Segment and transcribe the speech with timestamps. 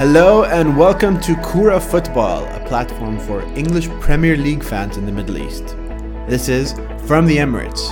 [0.00, 5.12] Hello and welcome to Kura Football, a platform for English Premier League fans in the
[5.12, 5.76] Middle East.
[6.26, 6.72] This is
[7.06, 7.90] From the Emirates,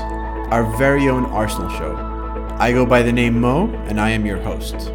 [0.51, 1.95] our very own Arsenal show.
[2.59, 4.91] I go by the name Mo, and I am your host.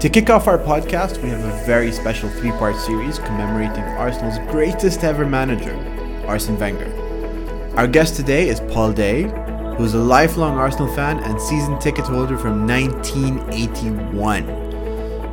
[0.00, 4.40] To kick off our podcast, we have a very special three part series commemorating Arsenal's
[4.50, 5.76] greatest ever manager,
[6.26, 6.92] Arsene Wenger.
[7.76, 9.30] Our guest today is Paul Day,
[9.76, 14.67] who is a lifelong Arsenal fan and season ticket holder from 1981.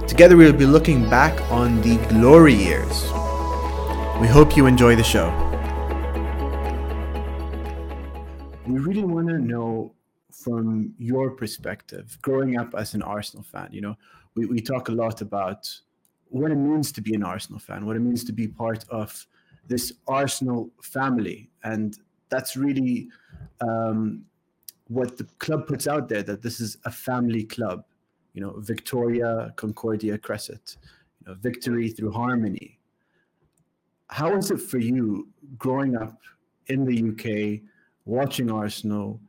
[0.08, 3.04] Together, we'll be looking back on the glory years.
[4.22, 5.30] We hope you enjoy the show.
[8.68, 9.95] We really want to know
[10.31, 13.95] from your perspective, growing up as an Arsenal fan, you know,
[14.36, 15.68] we, we talk a lot about
[16.28, 19.26] what it means to be an Arsenal fan, what it means to be part of
[19.67, 21.50] this Arsenal family.
[21.64, 21.98] And
[22.30, 23.09] that's really
[23.59, 24.23] um,
[24.88, 27.86] what the club puts out there that this is a family club
[28.35, 30.78] you know, Victoria, Concordia, Crescit,
[31.22, 32.77] you know, victory through harmony.
[34.09, 36.19] How was it for you growing up
[36.67, 37.61] in the UK,
[38.03, 39.19] watching Arsenal,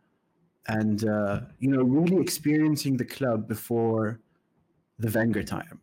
[0.68, 4.20] and uh, you know, really experiencing the club before
[4.98, 5.80] the Wenger time?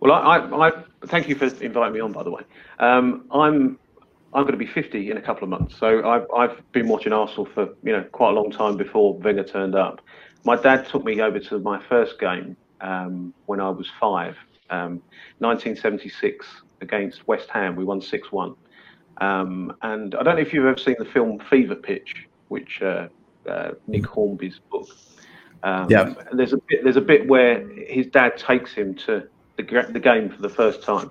[0.00, 0.72] Well, I, I, I
[1.06, 2.12] thank you for inviting me on.
[2.12, 2.42] By the way,
[2.78, 3.78] um, I'm
[4.32, 7.12] I'm going to be 50 in a couple of months, so I've I've been watching
[7.12, 10.00] Arsenal for you know quite a long time before Wenger turned up,
[10.48, 14.34] my dad took me over to my first game um, when I was five,
[14.70, 15.02] um,
[15.40, 16.46] 1976
[16.80, 17.76] against West Ham.
[17.76, 18.54] We won 6 1.
[19.20, 23.08] Um, and I don't know if you've ever seen the film Fever Pitch, which uh,
[23.46, 24.88] uh, Nick Hornby's book.
[25.64, 26.14] Um, yeah.
[26.32, 26.82] There's a bit.
[26.82, 30.82] There's a bit where his dad takes him to the, the game for the first
[30.82, 31.10] time,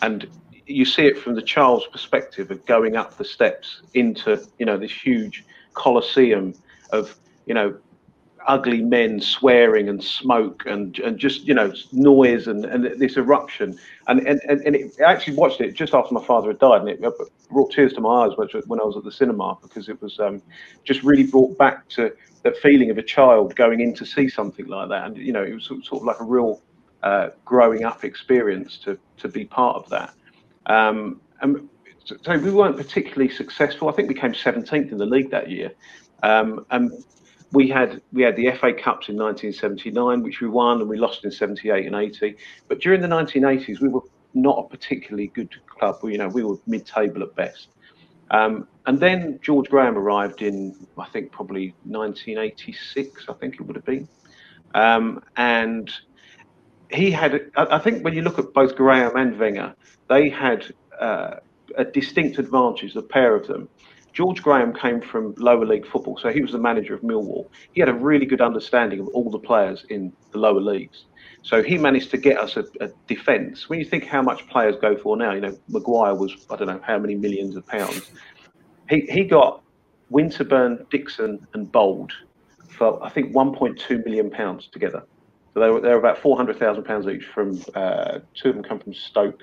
[0.00, 0.26] and
[0.66, 4.76] you see it from the child's perspective of going up the steps into you know
[4.76, 6.54] this huge coliseum
[6.90, 7.14] of
[7.46, 7.78] you know
[8.46, 13.78] ugly men swearing and smoke and and just you know noise and, and this eruption.
[14.08, 16.88] And and and it, I actually watched it just after my father had died and
[16.88, 17.02] it
[17.50, 20.42] brought tears to my eyes when I was at the cinema because it was um,
[20.84, 22.12] just really brought back to
[22.42, 25.06] that feeling of a child going in to see something like that.
[25.06, 26.60] And you know it was sort of like a real
[27.02, 30.14] uh, growing up experience to to be part of that.
[30.66, 31.68] Um, and
[32.04, 33.88] so we weren't particularly successful.
[33.88, 35.72] I think we came 17th in the league that year.
[36.22, 36.92] Um, and
[37.52, 41.24] we had we had the FA Cups in 1979, which we won, and we lost
[41.24, 42.36] in 78 and 80.
[42.68, 44.00] But during the 1980s, we were
[44.34, 45.98] not a particularly good club.
[46.02, 47.68] You know, we were mid-table at best.
[48.30, 53.26] Um, and then George Graham arrived in, I think, probably 1986.
[53.28, 54.08] I think it would have been,
[54.74, 55.92] um, and
[56.90, 57.50] he had.
[57.56, 59.74] I think when you look at both Graham and Wenger,
[60.08, 61.36] they had uh,
[61.76, 63.68] a distinct advantage, the pair of them,
[64.12, 67.48] George Graham came from lower league football, so he was the manager of Millwall.
[67.72, 71.06] He had a really good understanding of all the players in the lower leagues.
[71.42, 73.68] So he managed to get us a, a defence.
[73.68, 76.68] When you think how much players go for now, you know, Maguire was, I don't
[76.68, 78.10] know how many millions of pounds.
[78.88, 79.62] He, he got
[80.10, 82.12] Winterburn, Dixon, and Bould
[82.68, 85.04] for, I think, 1.2 million pounds together.
[85.54, 88.92] So they were, they were about £400,000 each from, uh, two of them come from
[88.92, 89.40] Stoke.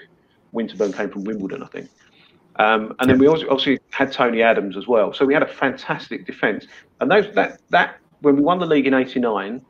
[0.54, 1.90] Winterburn came from Wimbledon, I think.
[2.60, 5.14] Um, and then we also obviously had Tony Adams as well.
[5.14, 6.68] So we had a fantastic defence.
[7.00, 9.66] And those that that when we won the league in '89,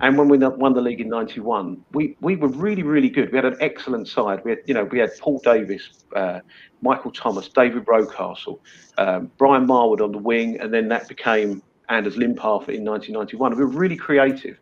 [0.00, 3.30] and when we won the league in '91, we we were really really good.
[3.30, 4.44] We had an excellent side.
[4.44, 6.40] We had you know we had Paul Davis, uh,
[6.82, 8.58] Michael Thomas, David Rocastle,
[8.98, 13.56] um, Brian Marwood on the wing, and then that became Anders Limpar in 1991.
[13.56, 14.58] We were really creative.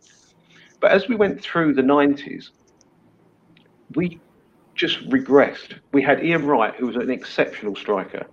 [0.80, 2.50] But as we went through the 90s,
[3.94, 4.20] we
[4.74, 5.78] just regressed.
[5.92, 8.26] We had Ian Wright, who was an exceptional striker,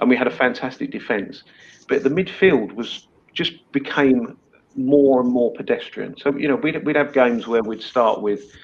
[0.00, 1.44] and we had a fantastic defence.
[1.88, 4.36] But the midfield was just became
[4.74, 6.16] more and more pedestrian.
[6.18, 8.54] So you know, we'd we'd have games where we'd start with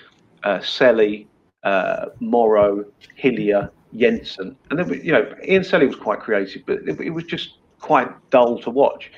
[0.45, 1.27] uh, Selley,
[1.65, 2.85] uh, Morrow,
[3.15, 7.25] Hillier, Jensen, and then you know, Ian Selley was quite creative, but it, it was
[7.25, 9.11] just quite dull to watch.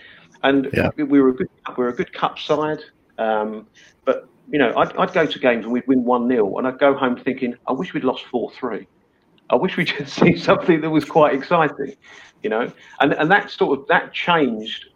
[0.42, 0.90] And yeah.
[0.96, 2.80] we were a good we were a good cup side,
[3.18, 3.66] um,
[4.04, 6.78] but you know, I'd, I'd go to games and we'd win 1 0, and I'd
[6.78, 8.86] go home thinking, I wish we'd lost 4 3.
[9.50, 11.94] I wish we could see something that was quite exciting,
[12.42, 12.72] you know.
[13.00, 14.86] And and that sort of that changed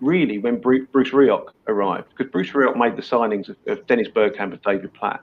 [0.00, 4.08] really when Bruce, Bruce Rioch arrived because Bruce Rioch made the signings of, of, Dennis
[4.08, 5.20] Bergkamp and David Platt,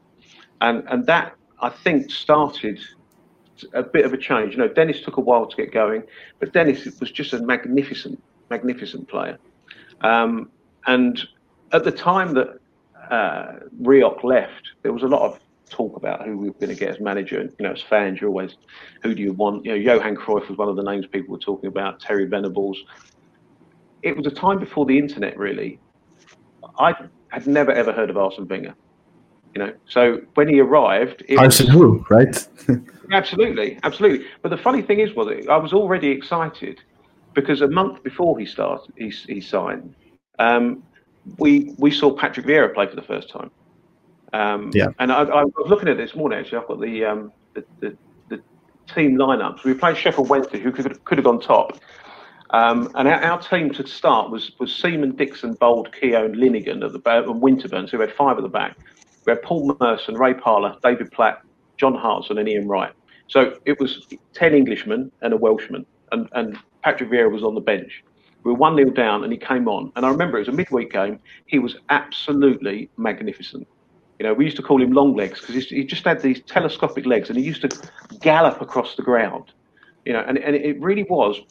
[0.61, 2.79] and and that I think started
[3.73, 4.53] a bit of a change.
[4.53, 6.03] You know, Dennis took a while to get going,
[6.39, 9.37] but Dennis was just a magnificent, magnificent player.
[10.01, 10.49] Um,
[10.87, 11.21] and
[11.71, 12.59] at the time that
[13.11, 16.75] uh, Rioch left, there was a lot of talk about who we were going to
[16.75, 17.39] get as manager.
[17.39, 18.55] And, you know, as fans, you're always,
[19.03, 19.65] who do you want?
[19.65, 22.77] You know, Johan Cruyff was one of the names people were talking about, Terry Venables.
[24.01, 25.79] It was a time before the internet, really.
[26.79, 26.93] I
[27.29, 28.75] had never, ever heard of Arsene Wenger.
[29.53, 32.47] You know, so when he arrived, Arsene who, right?
[33.11, 34.25] absolutely, absolutely.
[34.41, 36.81] But the funny thing is, was I was already excited
[37.33, 39.93] because a month before he started, he, he signed.
[40.39, 40.83] Um,
[41.37, 43.51] we we saw Patrick Vieira play for the first time.
[44.33, 44.87] Um, yeah.
[44.99, 46.39] And I, I, was looking at this morning.
[46.39, 47.97] Actually, I've got the um, the, the,
[48.29, 48.41] the,
[48.93, 49.63] team lineups.
[49.63, 51.77] We played Sheffield Wednesday, who could could have gone top.
[52.51, 56.93] Um, and our, our, team to start was was Seaman, Dixon, Bould, Keown, Linighan at
[56.93, 57.89] the back, and Winterburn.
[57.89, 58.77] So we had five at the back.
[59.25, 61.41] We had Paul Merson, Ray Parlour, David Platt,
[61.77, 62.93] John Hartson, and Ian Wright.
[63.27, 67.61] So it was ten Englishmen and a Welshman, and, and Patrick Vieira was on the
[67.61, 68.03] bench.
[68.43, 69.91] We were 1 0 down and he came on.
[69.95, 71.19] And I remember it was a midweek game.
[71.45, 73.67] He was absolutely magnificent.
[74.19, 77.05] You know, we used to call him long legs because he just had these telescopic
[77.05, 77.89] legs and he used to
[78.19, 79.51] gallop across the ground.
[80.05, 81.41] You know, and, and it really was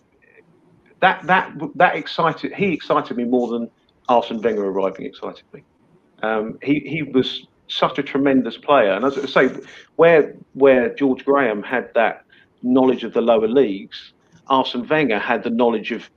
[1.00, 3.70] that that that excited he excited me more than
[4.08, 5.62] Arsene Wenger arriving excited me.
[6.22, 9.60] Um, he he was such a tremendous player, and as I say,
[9.96, 12.24] where where George Graham had that
[12.62, 14.12] knowledge of the lower leagues,
[14.48, 16.10] Arsene Wenger had the knowledge of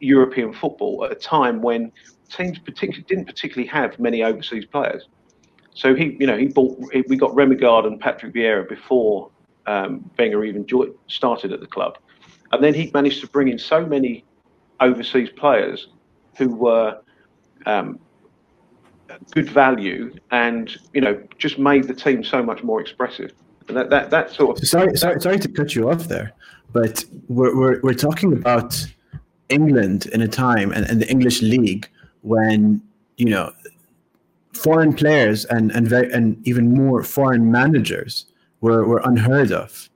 [0.00, 1.92] European football at a time when
[2.28, 5.08] teams particularly didn't particularly have many overseas players.
[5.74, 6.78] So he, you know, he bought.
[7.08, 9.30] We got Remi Garde and Patrick Vieira before
[9.66, 10.66] um, Wenger even
[11.06, 11.98] started at the club,
[12.52, 14.24] and then he managed to bring in so many
[14.80, 15.88] overseas players
[16.36, 16.98] who were
[17.66, 17.98] um,
[19.32, 23.32] good value and you know just made the team so much more expressive.
[23.68, 26.32] And that that, that sort of sorry, sorry sorry to cut you off there,
[26.72, 28.86] but we're we're, we're talking about
[29.48, 31.88] England in a time and, and the English league
[32.22, 32.82] when
[33.16, 33.52] you know
[34.52, 38.26] foreign players and and very, and even more foreign managers
[38.60, 39.88] were, were unheard of.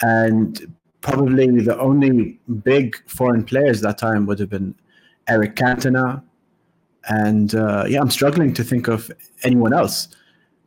[0.00, 4.74] And probably the only big foreign players that time would have been
[5.28, 6.22] Eric Cantona.
[7.08, 9.10] And uh, yeah I'm struggling to think of
[9.42, 10.08] anyone else.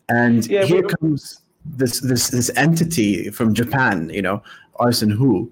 [0.10, 4.42] And yeah, here comes this this this entity from Japan you know
[4.76, 5.52] Arsene Who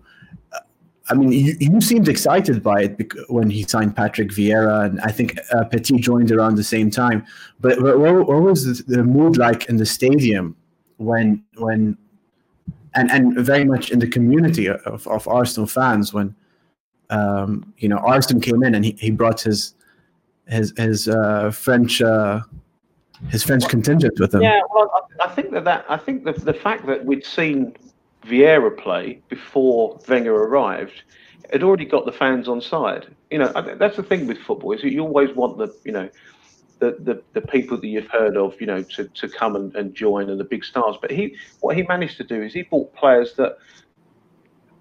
[1.10, 5.12] I mean, you, you seemed excited by it when he signed Patrick Vieira, and I
[5.12, 7.26] think uh, Petit joined around the same time.
[7.60, 10.56] But, but what, what, was the mood like in the stadium
[10.98, 11.98] when when
[12.96, 16.36] and and very much in the community of, of Arsenal fans when
[17.10, 19.76] um, you know Arsene came in and he, he brought his
[20.48, 22.42] his his uh, French uh,
[23.30, 24.42] his French contingent with him.
[24.42, 24.90] Yeah, well,
[25.22, 27.76] I think that, that I think that the fact that we'd seen
[28.26, 31.04] Vieira play before Wenger arrived,
[31.52, 33.14] had already got the fans on side.
[33.30, 36.10] You know, that's the thing with football is you always want the, you know,
[36.80, 39.94] the, the, the people that you've heard of, you know, to, to come and, and
[39.94, 40.98] join and the big stars.
[41.00, 43.58] But he, what he managed to do is he bought players that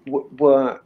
[0.05, 0.81] w- were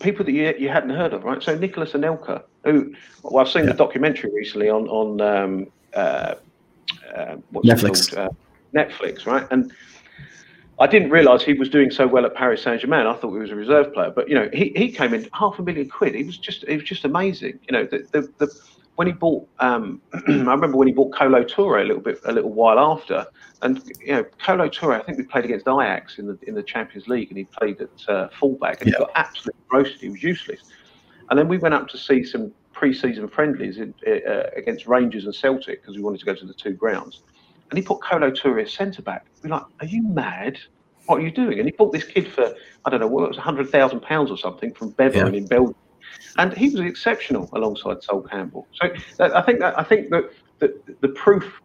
[0.00, 1.42] people that you, you hadn't heard of, right?
[1.42, 3.72] So Nicolas Anelka, who, well, I've seen yeah.
[3.72, 6.34] the documentary recently on on um, uh,
[7.14, 8.16] uh, what's Netflix.
[8.16, 8.28] Uh,
[8.74, 9.46] Netflix, right?
[9.50, 9.72] And
[10.78, 13.06] I didn't realise he was doing so well at Paris Saint Germain.
[13.06, 15.58] I thought he was a reserve player, but you know, he, he came in half
[15.58, 16.14] a million quid.
[16.14, 17.58] He was just it was just amazing.
[17.68, 18.48] You know, the the, the
[18.96, 22.32] when he bought, um, I remember when he bought Kolo Touré a little bit a
[22.32, 23.26] little while after,
[23.62, 25.00] and you know, Kolo Touré.
[25.00, 27.80] I think we played against Ajax in the in the Champions League, and he played
[27.80, 28.98] at uh, fullback, and yeah.
[28.98, 30.00] he got absolutely roasted.
[30.00, 30.60] He was useless.
[31.30, 35.34] And then we went up to see some pre-season friendlies in, uh, against Rangers and
[35.34, 37.22] Celtic because we wanted to go to the two grounds
[37.70, 39.26] and he put Kolo Touré as centre back.
[39.42, 40.58] We're like, are you mad?
[41.06, 41.58] What are you doing?
[41.58, 42.54] And he bought this kid for
[42.84, 45.38] I don't know what it was, hundred thousand pounds or something from Beveren yeah.
[45.38, 45.76] in Belgium,
[46.38, 48.66] and he was exceptional alongside Sol Campbell.
[48.74, 51.60] So uh, I think that I think that the, the proof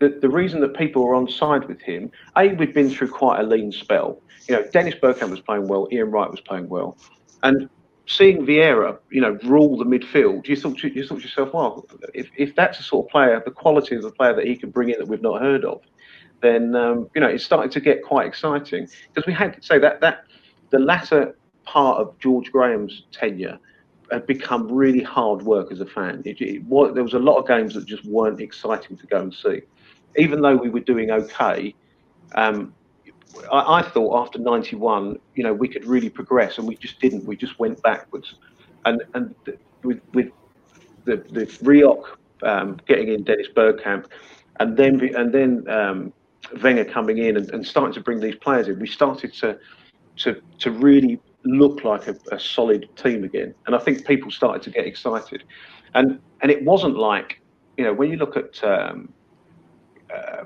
[0.00, 3.40] that the reason that people were on side with him, a we'd been through quite
[3.40, 4.20] a lean spell.
[4.48, 6.96] You know, Dennis Bergkamp was playing well, Ian Wright was playing well,
[7.42, 7.68] and
[8.06, 11.86] seeing Vieira, you know, rule the midfield, you thought to, you thought to yourself, well,
[12.12, 14.70] if, if that's the sort of player, the quality of the player that he can
[14.70, 15.80] bring in that we've not heard of,
[16.44, 19.78] then um, you know it's starting to get quite exciting because we had to say
[19.78, 20.24] that that
[20.70, 21.34] the latter
[21.64, 23.58] part of George Graham's tenure
[24.12, 26.22] had become really hard work as a fan.
[26.26, 29.32] It, it, there was a lot of games that just weren't exciting to go and
[29.32, 29.62] see,
[30.16, 31.74] even though we were doing okay.
[32.34, 32.74] Um,
[33.50, 37.24] I, I, thought after 91, you know, we could really progress, and we just didn't.
[37.24, 38.34] We just went backwards.
[38.84, 39.34] And and
[39.82, 40.30] with with
[41.04, 42.04] the the Rioch
[42.42, 44.06] um, getting in Dennis Bergkamp,
[44.60, 46.12] and then and then um,
[46.62, 49.58] Wenger coming in and, and, starting to bring these players in, we started to
[50.16, 53.54] to to really look like a, a solid team again.
[53.66, 55.44] And I think people started to get excited.
[55.94, 57.40] And and it wasn't like,
[57.76, 59.12] you know, when you look at um,
[60.14, 60.44] uh,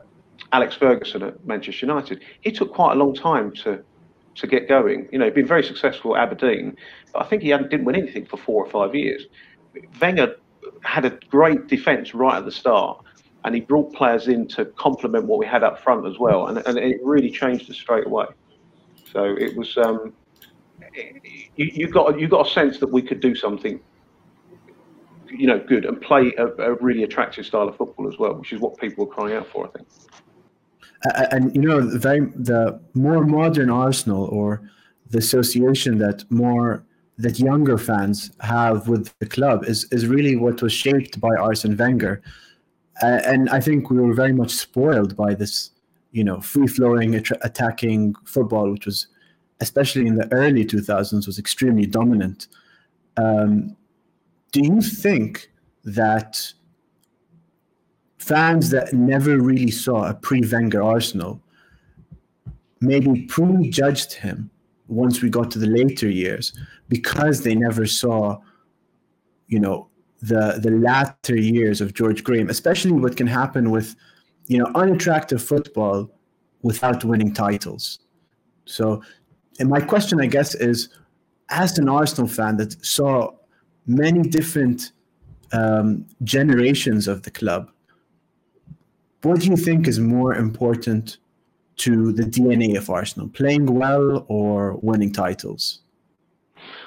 [0.52, 3.82] Alex Ferguson at Manchester United, he took quite a long time to
[4.36, 5.08] to get going.
[5.10, 6.76] You know, he'd been very successful at Aberdeen,
[7.12, 9.26] but I think he didn't win anything for four or five years.
[10.00, 10.36] Wenger
[10.82, 13.02] had a great defence right at the start,
[13.44, 16.58] and he brought players in to complement what we had up front as well, and,
[16.66, 18.26] and it really changed us straight away.
[19.12, 20.12] So it was um,
[20.94, 23.80] you, you got you got a sense that we could do something,
[25.28, 28.52] you know, good and play a, a really attractive style of football as well, which
[28.52, 29.88] is what people were crying out for, I think.
[31.04, 34.68] And you know, the very the more modern Arsenal or
[35.10, 36.84] the association that more
[37.18, 41.76] that younger fans have with the club is is really what was shaped by Arsene
[41.76, 42.22] Wenger
[43.02, 45.70] uh, and I think we were very much spoiled by this,
[46.10, 49.06] you know, free flowing attacking football, which was,
[49.60, 52.48] especially in the early 2000s, was extremely dominant.
[53.16, 53.76] Um,
[54.52, 55.50] do you think
[55.84, 56.52] that
[58.18, 61.40] fans that never really saw a pre-Wenger Arsenal
[62.80, 64.50] maybe prejudged him
[64.88, 66.52] once we got to the later years
[66.88, 68.38] because they never saw,
[69.46, 69.88] you know,
[70.20, 73.94] the the latter years of George Graham, especially what can happen with
[74.46, 76.10] you know unattractive football
[76.62, 78.00] without winning titles.
[78.64, 79.02] So,
[79.60, 80.88] and my question, I guess, is
[81.50, 83.30] as an Arsenal fan that saw
[83.86, 84.92] many different
[85.52, 87.70] um, generations of the club,
[89.22, 91.18] what do you think is more important
[91.78, 95.80] to the DNA of Arsenal, playing well or winning titles?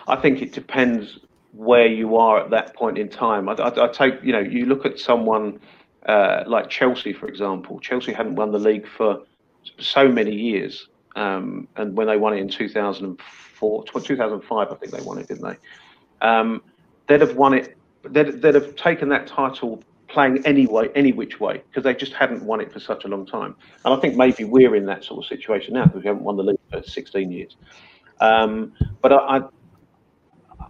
[0.07, 1.19] I think it depends
[1.53, 3.49] where you are at that point in time.
[3.49, 5.59] I, I, I take, you know, you look at someone
[6.05, 7.79] uh, like Chelsea, for example.
[7.79, 9.23] Chelsea hadn't won the league for
[9.79, 15.01] so many years, um, and when they won it in 2004, 2005, I think they
[15.01, 15.57] won it, didn't they?
[16.25, 16.63] Um,
[17.07, 17.77] they'd have won it.
[18.03, 22.43] They'd, they'd have taken that title playing anyway, any which way, because they just hadn't
[22.43, 23.55] won it for such a long time.
[23.85, 26.37] And I think maybe we're in that sort of situation now because we haven't won
[26.37, 27.55] the league for 16 years.
[28.19, 29.41] Um, but I, I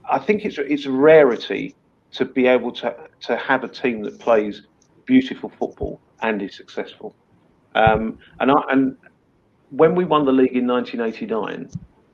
[0.09, 1.75] I think it's it's a rarity
[2.13, 4.63] to be able to to have a team that plays
[5.05, 7.15] beautiful football and is successful.
[7.75, 8.97] Um, and I, and
[9.69, 11.69] when we won the league in 1989,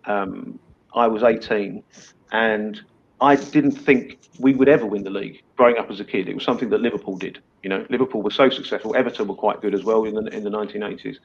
[0.05, 0.59] um,
[0.93, 1.83] I was 18,
[2.31, 2.81] and
[3.19, 5.41] I didn't think we would ever win the league.
[5.57, 7.39] Growing up as a kid, it was something that Liverpool did.
[7.63, 8.95] You know, Liverpool was so successful.
[8.95, 11.17] Everton were quite good as well in the in the 1980s.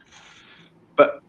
[0.97, 1.23] But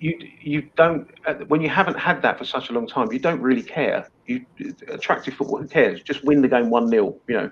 [0.00, 1.08] you you don't
[1.48, 4.44] when you haven't had that for such a long time you don't really care you
[4.88, 7.50] attractive football who cares just win the game 1 0 you know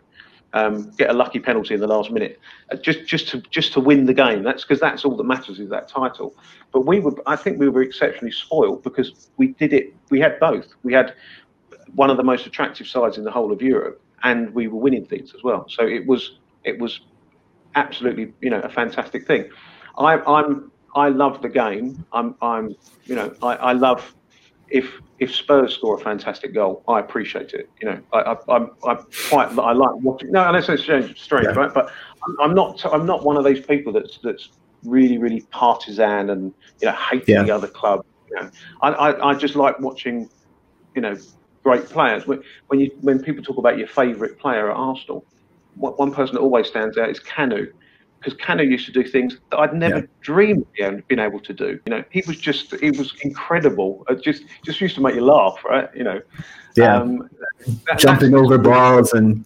[0.52, 2.38] um, get a lucky penalty in the last minute
[2.70, 5.58] uh, just just to just to win the game that's because that's all that matters
[5.58, 6.36] is that title
[6.72, 10.38] but we were i think we were exceptionally spoiled because we did it we had
[10.38, 11.14] both we had
[11.94, 15.04] one of the most attractive sides in the whole of europe and we were winning
[15.04, 17.00] things as well so it was it was
[17.74, 19.48] absolutely you know a fantastic thing
[19.98, 22.04] I, i'm I love the game.
[22.12, 24.14] I'm, I'm, you know, I, I love
[24.68, 27.68] if if Spurs score a fantastic goal, I appreciate it.
[27.80, 30.32] You know, I, I, I'm, I'm quite, I like watching.
[30.32, 31.52] No, unless it's strange, strange yeah.
[31.52, 31.72] right?
[31.72, 31.92] But
[32.40, 34.50] I'm not, I'm not one of those people that's that's
[34.84, 37.42] really, really partisan and you know hate yeah.
[37.42, 38.04] the other club.
[38.30, 38.50] You know,
[38.82, 40.28] I, I, I just like watching,
[40.94, 41.16] you know,
[41.64, 42.26] great players.
[42.26, 45.24] When, when you when people talk about your favourite player at Arsenal,
[45.74, 47.72] one person that always stands out is Kanu
[48.24, 50.06] because Kanu used to do things that I'd never yeah.
[50.22, 51.80] dreamed of being able to do.
[51.86, 54.04] You know, he was just he was incredible.
[54.08, 55.88] It just just used to make you laugh, right?
[55.94, 56.20] You know,
[56.76, 57.28] yeah, um,
[57.86, 59.44] that, jumping over balls and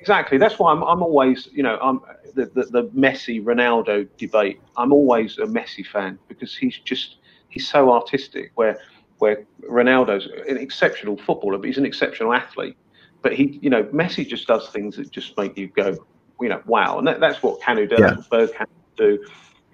[0.00, 0.38] exactly.
[0.38, 2.00] That's why I'm I'm always you know I'm
[2.34, 4.60] the, the the Messi Ronaldo debate.
[4.76, 7.16] I'm always a Messi fan because he's just
[7.48, 8.52] he's so artistic.
[8.54, 8.78] Where
[9.18, 12.76] where Ronaldo's an exceptional footballer, but he's an exceptional athlete.
[13.22, 15.96] But he, you know, Messi just does things that just make you go,
[16.40, 16.98] you know, wow.
[16.98, 18.16] And that, that's what Kanu does, yeah.
[18.28, 19.24] what do,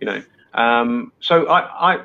[0.00, 0.22] you know.
[0.54, 2.04] Um, so I, I,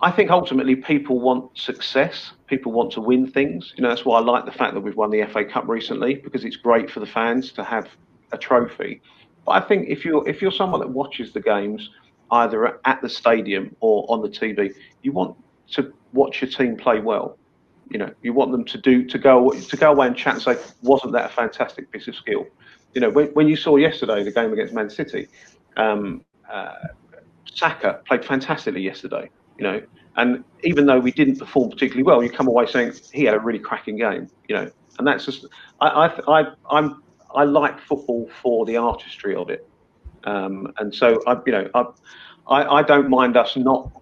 [0.00, 2.32] I think ultimately people want success.
[2.46, 3.72] People want to win things.
[3.76, 6.14] You know, that's why I like the fact that we've won the FA Cup recently
[6.14, 7.88] because it's great for the fans to have
[8.32, 9.00] a trophy.
[9.44, 11.90] But I think if you're if you're someone that watches the games
[12.30, 15.36] either at the stadium or on the TV, you want
[15.72, 17.38] to watch your team play well.
[17.90, 20.42] You know, you want them to do to go to go away and chat and
[20.42, 22.46] say, wasn't that a fantastic piece of skill?
[22.96, 25.28] you know, when, when you saw yesterday the game against Man City,
[25.76, 26.72] um, uh,
[27.44, 29.30] Saka played fantastically yesterday.
[29.58, 29.82] You know,
[30.16, 33.38] and even though we didn't perform particularly well, you come away saying he had a
[33.38, 34.28] really cracking game.
[34.48, 35.44] You know, and that's just
[35.82, 37.02] I I, I I'm
[37.34, 39.68] I like football for the artistry of it,
[40.24, 41.84] um, and so I you know I,
[42.48, 43.92] I I don't mind us not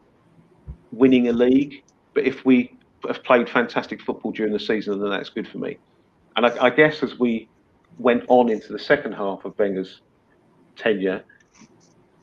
[0.97, 1.83] winning a league,
[2.15, 5.79] but if we have played fantastic football during the season, then that's good for me.
[6.37, 7.49] And I, I guess as we
[7.99, 10.01] went on into the second half of Wenger's
[10.77, 11.23] tenure,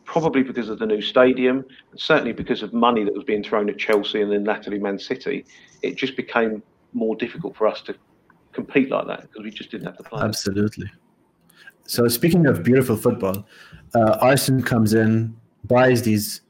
[0.05, 3.69] probably because of the new stadium, and certainly because of money that was being thrown
[3.69, 5.45] at Chelsea and then latterly Man City,
[5.81, 6.61] it just became
[6.93, 7.95] more difficult for us to
[8.51, 10.25] compete like that because we just didn't have the players.
[10.25, 10.91] Absolutely.
[11.85, 13.45] So speaking of beautiful football,
[13.95, 15.35] uh, Arsene comes in,
[15.65, 16.41] buys these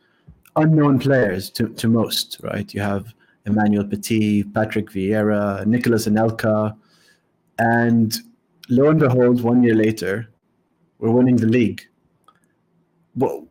[0.55, 2.73] unknown players to, to most, right?
[2.73, 3.13] You have
[3.45, 6.75] Emmanuel Petit, Patrick Vieira, Nicolas Anelka,
[7.59, 8.17] and
[8.69, 10.29] lo and behold, one year later,
[10.99, 11.81] we're winning the league.
[13.13, 13.43] What,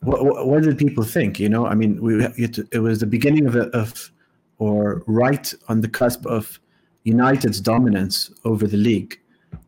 [0.00, 1.38] what, what did people think?
[1.38, 4.10] You know, I mean, we it, was the beginning of, of,
[4.58, 6.58] or right on the cusp of
[7.04, 9.20] United's dominance over the league,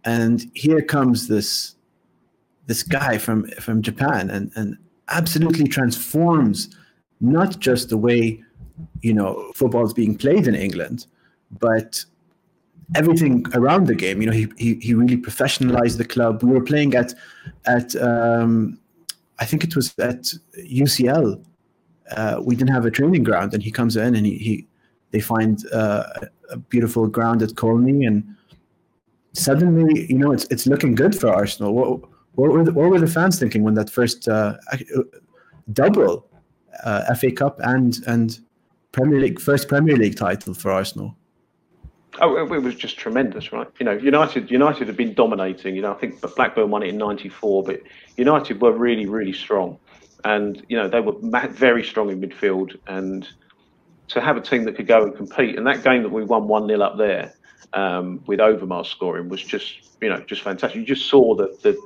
[0.05, 1.75] and here comes this
[2.67, 6.75] this guy from from Japan and and absolutely transforms
[7.21, 8.43] not just the way
[9.03, 11.07] you know football is being played in England,
[11.59, 12.05] but
[12.95, 14.21] everything around the game.
[14.21, 16.43] You know, he he, he really professionalized the club.
[16.43, 17.15] We were playing at
[17.67, 18.79] at um,
[19.39, 21.45] I think it was at UCL.
[22.11, 24.67] Uh, we didn't have a training ground, and he comes in and he, he
[25.11, 26.05] they find uh,
[26.51, 28.25] a beautiful ground at Colney, and
[29.33, 31.75] suddenly you know it's it's looking good for Arsenal.
[31.75, 34.55] What what were the, what were the fans thinking when that first uh,
[35.73, 36.29] double
[36.85, 38.41] uh, FA Cup and and
[38.93, 41.17] Premier League first Premier League title for Arsenal?
[42.21, 43.67] Oh, it was just tremendous, right?
[43.81, 45.75] You know, United United have been dominating.
[45.75, 47.81] You know, I think Blackburn won it in '94, but
[48.17, 49.79] United were really, really strong,
[50.25, 51.15] and you know they were
[51.51, 52.77] very strong in midfield.
[52.87, 53.29] And
[54.09, 56.47] to have a team that could go and compete, and that game that we won
[56.47, 57.35] one 0 up there
[57.73, 60.79] um, with Overmars scoring was just, you know, just fantastic.
[60.79, 61.77] You just saw that the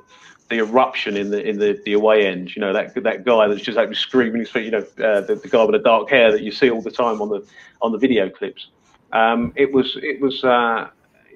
[0.49, 2.55] the eruption in the in the, the away end.
[2.55, 4.45] You know that that guy that's just like screaming.
[4.55, 6.91] You know uh, the, the guy with the dark hair that you see all the
[6.91, 7.45] time on the
[7.81, 8.69] on the video clips.
[9.11, 10.89] Um, it was it was uh,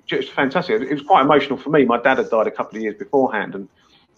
[0.06, 0.82] just fantastic.
[0.82, 1.86] It was quite emotional for me.
[1.86, 3.70] My dad had died a couple of years beforehand, and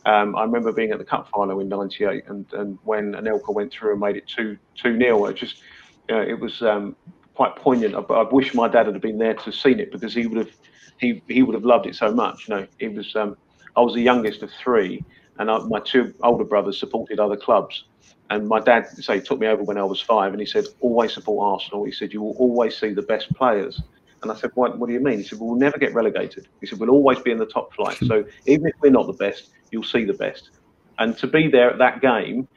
[0.05, 3.71] um, I remember being at the cup final in '98, and, and when Anelka went
[3.71, 5.61] through and made it two two nil, it just
[6.07, 6.95] you know, it was um,
[7.33, 7.95] quite poignant.
[7.95, 10.37] I, I, wish my dad had been there to have seen it because he would
[10.37, 10.55] have
[10.99, 12.47] he he would have loved it so much.
[12.47, 13.35] You know, it was um,
[13.75, 15.03] I was the youngest of three,
[15.37, 17.85] and I, my two older brothers supported other clubs.
[18.29, 21.13] And my dad say took me over when I was five, and he said, "Always
[21.13, 23.81] support Arsenal." He said, "You will always see the best players."
[24.25, 25.19] And I said, what, what do you mean?
[25.19, 26.47] He said, well, we'll never get relegated.
[26.59, 27.97] He said, we'll always be in the top flight.
[27.97, 30.49] So even if we're not the best, you'll see the best.
[30.97, 32.47] And to be there at that game,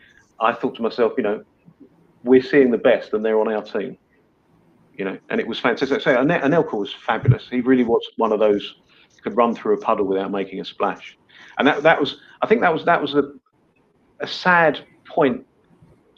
[0.40, 1.44] I thought to myself, you know,
[2.24, 3.98] we're seeing the best and they're on our team.
[4.96, 6.00] You know, and it was fantastic.
[6.00, 7.46] So Anelka was fabulous.
[7.50, 8.76] He really was one of those
[9.22, 11.16] could run through a puddle without making a splash.
[11.58, 13.32] And that, that was, I think that was, that was a,
[14.20, 15.44] a sad point.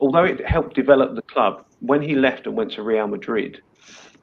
[0.01, 3.61] Although it helped develop the club, when he left and went to Real Madrid,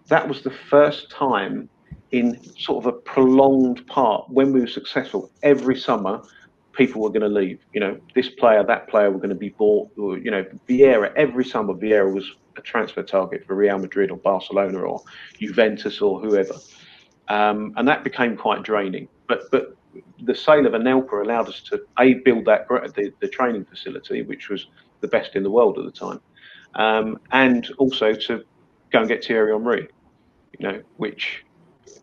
[0.07, 1.69] that was the first time
[2.11, 6.21] in sort of a prolonged part when we were successful every summer
[6.71, 9.49] people were going to leave you know this player that player were going to be
[9.49, 14.09] bought or, you know Vieira every summer Vieira was a transfer target for Real Madrid
[14.09, 15.03] or Barcelona or
[15.37, 16.53] Juventus or whoever
[17.29, 19.75] um, and that became quite draining but but
[20.23, 24.49] the sale of Anelka allowed us to a build that the, the training facility which
[24.49, 24.67] was
[25.01, 26.19] the best in the world at the time
[26.75, 28.43] um, and also to
[28.91, 29.87] go and get Thierry Henry
[30.59, 31.43] you know, which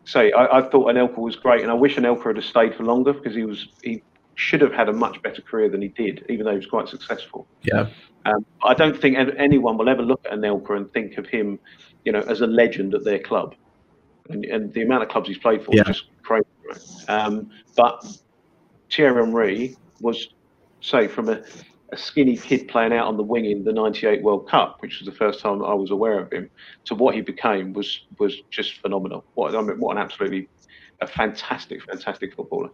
[0.05, 3.13] say I, I thought Anelka was great, and I wish Anelka had stayed for longer
[3.13, 4.03] because he was he
[4.35, 6.89] should have had a much better career than he did, even though he was quite
[6.89, 7.47] successful.
[7.63, 7.87] Yeah.
[8.25, 11.59] Um, I don't think anyone will ever look at Anelka and think of him,
[12.03, 13.55] you know, as a legend at their club,
[14.29, 15.81] and, and the amount of clubs he's played for yeah.
[15.81, 16.45] is just crazy.
[17.07, 18.05] Um, but
[18.91, 20.29] Thierry Henry was,
[20.81, 21.43] say, from a
[21.91, 25.05] a skinny kid playing out on the wing in the '98 World Cup, which was
[25.05, 26.49] the first time I was aware of him,
[26.85, 29.23] to what he became was was just phenomenal.
[29.35, 30.47] What I mean, what an absolutely
[31.01, 32.69] a fantastic, fantastic footballer.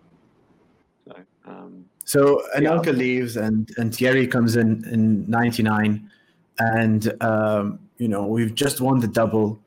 [1.08, 2.92] So, um, so Anelka yeah.
[2.92, 6.10] leaves and and Thierry comes in in '99,
[6.60, 9.60] and um, you know we've just won the double,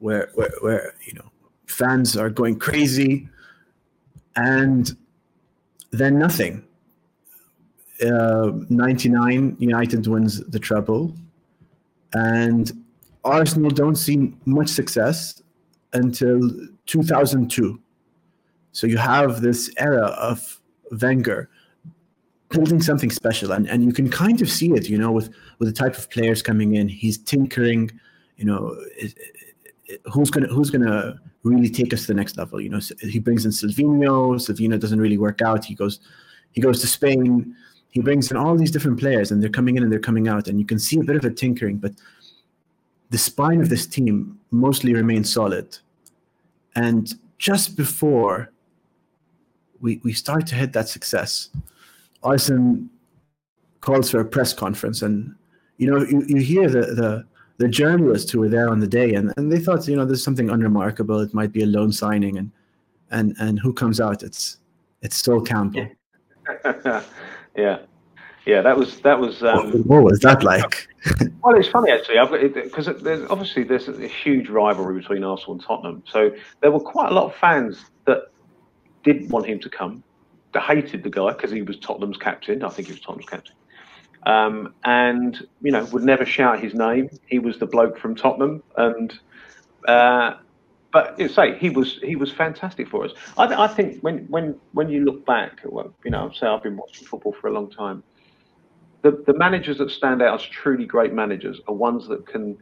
[0.00, 1.30] where where where you know
[1.66, 3.28] fans are going crazy,
[4.36, 4.96] and
[5.92, 6.64] then nothing
[8.02, 11.14] uh, 99, United wins the treble,
[12.14, 12.72] and
[13.24, 15.42] Arsenal don't see much success
[15.92, 16.40] until
[16.86, 17.80] 2002.
[18.72, 20.60] So you have this era of
[20.90, 21.50] Wenger
[22.48, 25.68] building something special, and, and you can kind of see it, you know, with with
[25.68, 26.88] the type of players coming in.
[26.88, 27.90] He's tinkering,
[28.36, 28.76] you know,
[30.12, 32.60] who's gonna who's gonna really take us to the next level.
[32.60, 34.36] You know, he brings in Silvinho.
[34.36, 35.64] Silvinho doesn't really work out.
[35.64, 36.00] He goes
[36.52, 37.54] he goes to Spain
[37.90, 40.48] he brings in all these different players and they're coming in and they're coming out
[40.48, 41.92] and you can see a bit of a tinkering but
[43.10, 45.78] the spine of this team mostly remains solid
[46.76, 48.52] and just before
[49.80, 51.50] we we start to hit that success
[52.22, 52.88] Arsene
[53.80, 55.34] calls for a press conference and
[55.78, 57.26] you know you, you hear the, the
[57.60, 60.24] the journalists who were there on the day and, and they thought you know there's
[60.24, 62.50] something unremarkable it might be a loan signing and
[63.10, 64.60] and and who comes out it's
[65.02, 65.88] It's Sol Campbell.
[67.56, 67.78] yeah,
[68.46, 68.60] yeah.
[68.62, 69.42] That was that was.
[69.42, 70.88] Um, what, what was that like?
[71.42, 76.02] well, it's funny actually, because there's obviously there's a huge rivalry between Arsenal and Tottenham.
[76.06, 78.30] So there were quite a lot of fans that
[79.02, 80.02] didn't want him to come.
[80.52, 82.62] That hated the guy because he was Tottenham's captain.
[82.62, 83.54] I think he was Tottenham's captain.
[84.24, 87.08] Um, and you know would never shout his name.
[87.26, 89.18] He was the bloke from Tottenham, and
[89.88, 90.34] uh,
[90.92, 93.12] but you say he was he was fantastic for us.
[93.38, 97.06] I, I, think when when when you look back, you know, say I've been watching
[97.06, 98.02] football for a long time.
[99.02, 102.58] The the managers that stand out as truly great managers are ones that can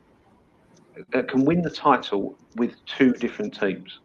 [1.10, 3.98] that can win the title with two different teams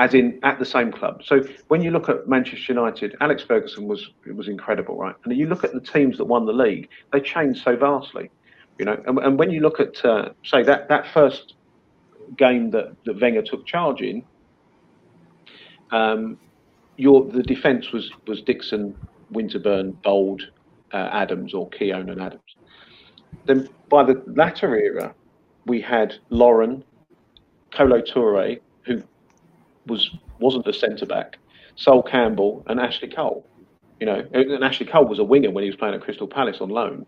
[0.00, 1.22] as in at the same club.
[1.22, 5.14] So when you look at Manchester United, Alex Ferguson was was incredible, right?
[5.24, 8.30] And you look at the teams that won the league, they changed so vastly,
[8.78, 8.98] you know.
[9.06, 11.54] And, and when you look at uh, say that that first
[12.38, 14.24] game that that Wenger took charge in,
[15.90, 16.38] um,
[16.96, 18.96] your the defence was was Dixon,
[19.34, 20.44] Winterburn, Bould,
[20.94, 22.56] uh, Adams, or Keown and Adams.
[23.44, 25.14] Then by the latter era,
[25.66, 26.82] we had Lauren,
[27.70, 28.60] Kolo Toure,
[29.86, 31.38] was wasn't a centre back.
[31.76, 33.46] Sol Campbell and Ashley Cole.
[33.98, 36.58] You know, and Ashley Cole was a winger when he was playing at Crystal Palace
[36.60, 37.06] on loan.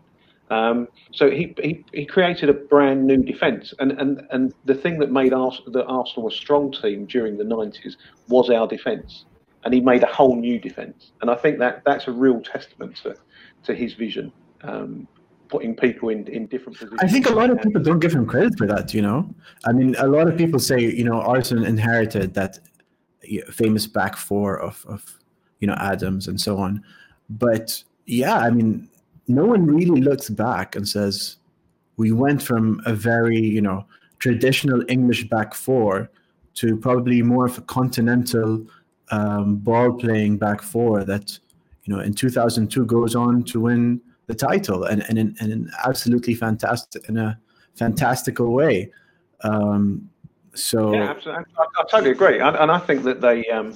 [0.51, 4.99] Um, so he, he, he created a brand new defence, and, and, and the thing
[4.99, 9.25] that made Ars- the Arsenal a strong team during the nineties was our defence,
[9.63, 12.97] and he made a whole new defence, and I think that that's a real testament
[12.97, 13.15] to
[13.63, 14.31] to his vision.
[14.61, 15.07] Um,
[15.53, 16.99] putting people in, in different positions.
[16.99, 19.29] I think a lot of people don't give him credit for that, you know?
[19.65, 22.57] I mean, a lot of people say, you know, Arsenal inherited that
[23.51, 25.01] famous back four of, of
[25.59, 26.83] you know, Adams and so on.
[27.29, 28.89] But yeah, I mean,
[29.27, 31.37] no one really looks back and says,
[31.97, 33.85] we went from a very, you know,
[34.17, 36.09] traditional English back four
[36.55, 38.65] to probably more of a continental
[39.11, 41.37] um, ball playing back four that,
[41.83, 46.33] you know, in 2002 goes on to win the title and, and, in, in absolutely
[46.33, 47.39] fantastic in a
[47.75, 48.91] fantastical way.
[49.41, 50.09] Um,
[50.55, 51.45] so yeah, absolutely.
[51.57, 53.75] I, I, totally agree, and, and I think that they, um,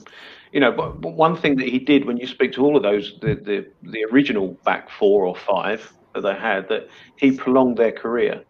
[0.52, 3.36] you know, one thing that he did when you speak to all of those, the,
[3.36, 8.44] the the original back four or five that they had, that he prolonged their career.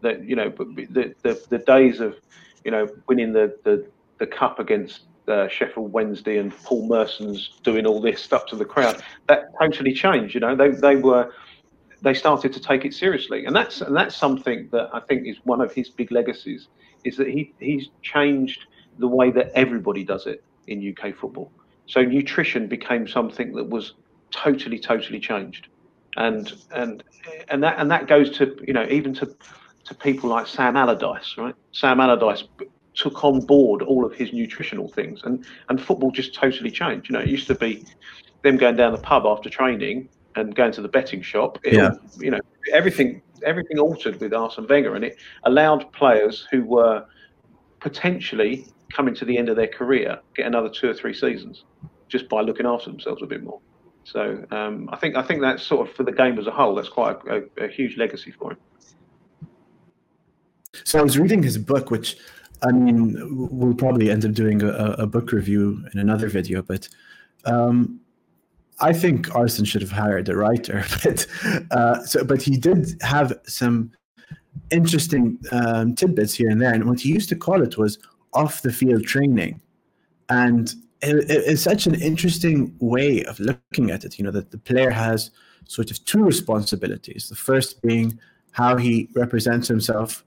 [0.00, 2.16] That you know, the the, the days of,
[2.64, 3.86] you know, winning the the,
[4.18, 8.64] the cup against uh, Sheffield Wednesday and Paul Merson's doing all this stuff to the
[8.64, 9.02] crowd.
[9.28, 10.34] That totally changed.
[10.34, 11.32] You know, they they were
[12.02, 15.38] they started to take it seriously, and that's and that's something that I think is
[15.44, 16.68] one of his big legacies
[17.04, 18.66] is that he he's changed
[18.98, 21.50] the way that everybody does it in UK football.
[21.86, 23.94] So nutrition became something that was
[24.30, 25.68] totally totally changed,
[26.16, 27.02] and and
[27.48, 29.34] and that and that goes to you know even to
[29.84, 31.54] to people like Sam Allardyce, right?
[31.72, 32.44] Sam Allardyce
[32.94, 37.08] took on board all of his nutritional things, and and football just totally changed.
[37.08, 37.84] You know, it used to be
[38.42, 41.58] them going down the pub after training and going to the betting shop.
[41.64, 41.92] It, yeah.
[42.18, 42.40] You know,
[42.72, 47.04] everything everything altered with Arsene Wenger, and it allowed players who were
[47.80, 51.64] potentially coming to the end of their career get another two or three seasons
[52.08, 53.60] just by looking after themselves a bit more.
[54.04, 56.74] So um, I think I think that's sort of for the game as a whole.
[56.74, 58.58] That's quite a, a, a huge legacy for him.
[60.84, 62.16] So I was reading his book, which
[62.66, 63.16] I mean,
[63.50, 66.88] we'll probably end up doing a, a book review in another video, but
[67.44, 68.00] um,
[68.80, 70.84] I think Arsene should have hired a writer.
[71.04, 71.26] But
[71.70, 73.92] uh, so, but he did have some
[74.70, 77.98] interesting um, tidbits here and there, and what he used to call it was
[78.32, 79.60] off the field training,
[80.28, 84.18] and it, it's such an interesting way of looking at it.
[84.18, 85.30] You know that the player has
[85.66, 87.28] sort of two responsibilities.
[87.28, 88.18] The first being
[88.52, 90.24] how he represents himself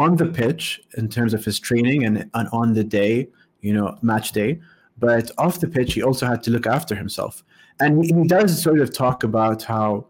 [0.00, 3.28] on the pitch in terms of his training and, and on the day,
[3.60, 4.58] you know, match day.
[4.98, 7.44] But off the pitch, he also had to look after himself.
[7.80, 10.06] And he, he does sort of talk about how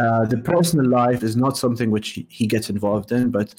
[0.00, 3.54] uh, the personal life is not something which he, he gets involved in, but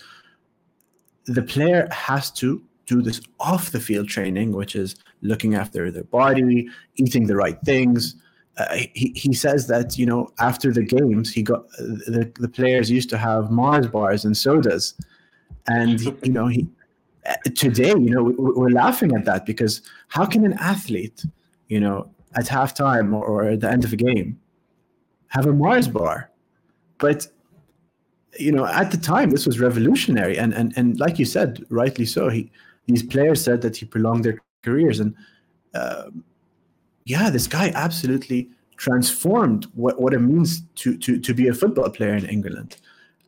[1.25, 6.03] the player has to do this off the field training, which is looking after their
[6.03, 8.15] body, eating the right things.
[8.57, 12.91] Uh, he, he says that you know after the games he got the, the players
[12.91, 14.93] used to have Mars bars and sodas
[15.67, 16.67] and you know, he
[17.55, 21.25] today, you know, we're laughing at that because how can an athlete,
[21.67, 24.39] you know, at halftime or, or at the end of a game,
[25.27, 26.29] have a Mars bar?
[26.97, 27.27] But
[28.39, 32.05] you know, at the time, this was revolutionary, and and and like you said, rightly
[32.05, 32.29] so.
[32.29, 32.51] He
[32.87, 35.15] these players said that he prolonged their careers, and
[35.73, 36.09] uh,
[37.05, 41.89] yeah, this guy absolutely transformed what, what it means to to to be a football
[41.89, 42.77] player in England,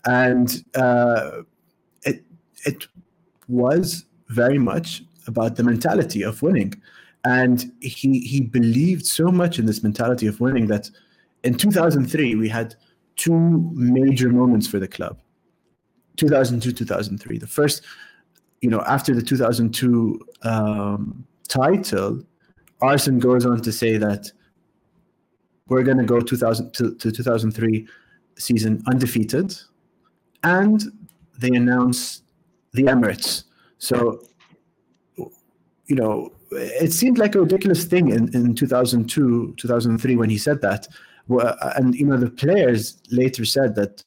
[0.06, 1.42] and uh,
[2.66, 2.88] it
[3.48, 6.74] was very much about the mentality of winning.
[7.26, 10.90] and he he believed so much in this mentality of winning that
[11.44, 12.76] in 2003 we had
[13.16, 15.18] two major moments for the club
[16.18, 17.82] 2002 2003 the first
[18.62, 22.24] you know after the 2002 um, title
[22.82, 24.32] Arsene goes on to say that
[25.68, 27.88] we're going to go 2000 to, to 2003
[28.38, 29.58] season undefeated
[30.44, 30.84] and
[31.40, 32.22] they announce
[32.76, 33.44] the Emirates.
[33.78, 34.22] So
[35.88, 40.62] you know it seemed like a ridiculous thing in, in 2002 2003 when he said
[40.62, 40.88] that.
[41.30, 44.04] Uh, and you know the players later said that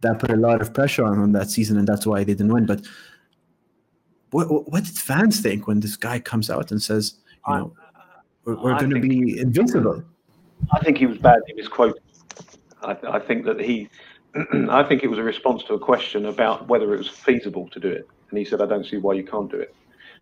[0.00, 2.52] that put a lot of pressure on on that season and that's why they didn't
[2.52, 2.66] win.
[2.66, 2.86] But
[4.30, 7.72] what, what did fans think when this guy comes out and says you know
[8.44, 10.02] we're, we're going to be invincible?
[10.72, 12.02] I think he was badly misquoted
[12.84, 13.88] i, I think that he
[14.70, 17.80] i think it was a response to a question about whether it was feasible to
[17.80, 19.74] do it and he said i don't see why you can't do it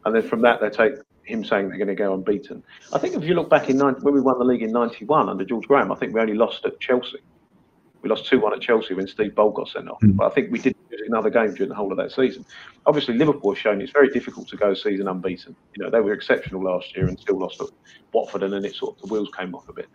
[0.04, 0.94] and then from that they take
[1.30, 2.62] him saying they're going to go unbeaten.
[2.92, 5.28] I think if you look back in 90, when we won the league in '91
[5.28, 7.18] under George Graham, I think we only lost at Chelsea.
[8.02, 10.00] We lost 2 1 at Chelsea when Steve Bould got sent off.
[10.00, 10.16] Mm.
[10.16, 12.46] But I think we did lose another game during the whole of that season.
[12.86, 15.54] Obviously, Liverpool has shown it's very difficult to go a season unbeaten.
[15.76, 17.68] You know, they were exceptional last year and still lost at
[18.12, 19.88] Watford, and then it sort of the wheels came off a bit.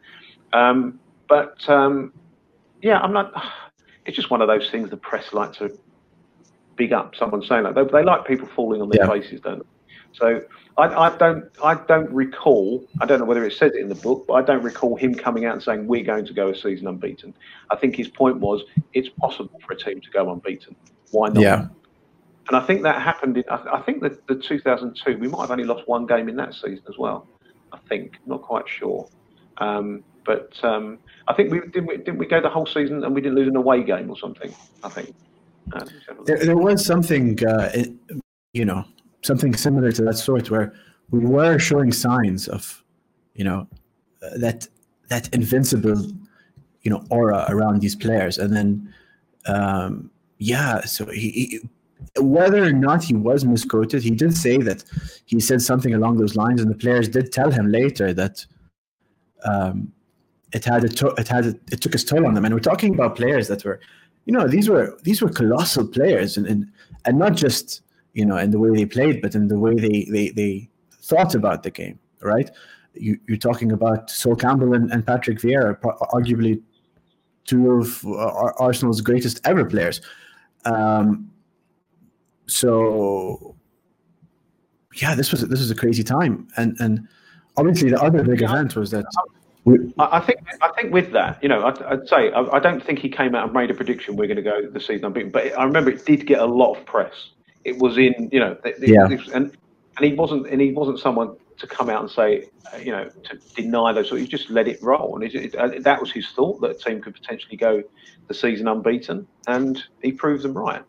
[0.54, 2.14] Um, but um,
[2.82, 3.34] yeah, I'm not.
[4.06, 5.78] It's just one of those things the press like to
[6.76, 7.76] big up someone saying that.
[7.76, 9.10] They, they like people falling on their yeah.
[9.10, 9.66] faces, don't they?
[10.14, 10.42] So
[10.78, 12.86] I, I, don't I don't recall.
[13.02, 15.14] I don't know whether it says it in the book, but I don't recall him
[15.14, 17.34] coming out and saying we're going to go a season unbeaten.
[17.70, 18.64] I think his point was
[18.94, 20.76] it's possible for a team to go unbeaten.
[21.12, 21.42] Why not?
[21.42, 21.68] Yeah.
[22.48, 23.38] And I think that happened.
[23.38, 26.36] In, I, I think that the 2002 we might have only lost one game in
[26.38, 27.28] that season as well.
[27.74, 29.10] I think not quite sure.
[29.58, 33.14] Um, but um, I think we didn't, we didn't we go the whole season and
[33.14, 34.54] we didn't lose an away game or something.
[34.84, 35.16] I think.
[35.74, 35.86] Uh,
[36.26, 37.72] there, there, was something, uh,
[38.54, 38.86] you know,
[39.24, 40.74] something similar to that sort where
[41.10, 42.84] we were showing signs of
[43.34, 43.68] you know
[44.38, 44.68] that
[45.10, 46.02] that invincible
[46.82, 48.94] you know aura around these players and then
[49.46, 51.60] um yeah so he, he
[52.20, 54.84] whether or not he was misquoted he did say that
[55.26, 58.46] he said something along those lines and the players did tell him later that
[59.44, 59.92] um
[60.56, 62.70] it had a to- it had a, it took its toll on them and we're
[62.72, 63.80] talking about players that were
[64.26, 66.62] you know these were these were colossal players and and,
[67.06, 67.82] and not just
[68.16, 70.70] you know, in the way they played, but in the way they they, they
[71.04, 72.50] thought about the game, right?
[72.94, 75.80] You, are talking about Sol Campbell and, and Patrick Vieira,
[76.14, 76.62] arguably
[77.44, 78.04] two of
[78.58, 80.02] Arsenal's greatest ever players.
[80.64, 81.30] Um,
[82.48, 83.56] so,
[84.96, 87.08] yeah, this was this was a crazy time, and and
[87.58, 89.06] obviously the other big event was that.
[89.98, 93.00] I think I think with that, you know, I'd, I'd say I, I, don't think
[93.00, 95.58] he came out and made a prediction we're going to go the season unbeaten, but
[95.58, 97.30] I remember it did get a lot of press
[97.66, 99.08] it was in you know yeah.
[99.34, 99.58] and
[99.98, 102.48] and he wasn't and he wasn't someone to come out and say
[102.80, 105.70] you know to deny those so he just let it roll and it, it, uh,
[105.80, 107.84] that was his thought that a team could potentially go
[108.28, 110.84] the season unbeaten and he proved them right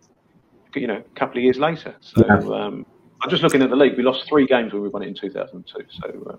[0.74, 2.36] you know a couple of years later so yeah.
[2.54, 2.84] um,
[3.22, 5.14] I'm just looking at the league we lost three games when we won it in
[5.14, 6.36] 2002 so uh,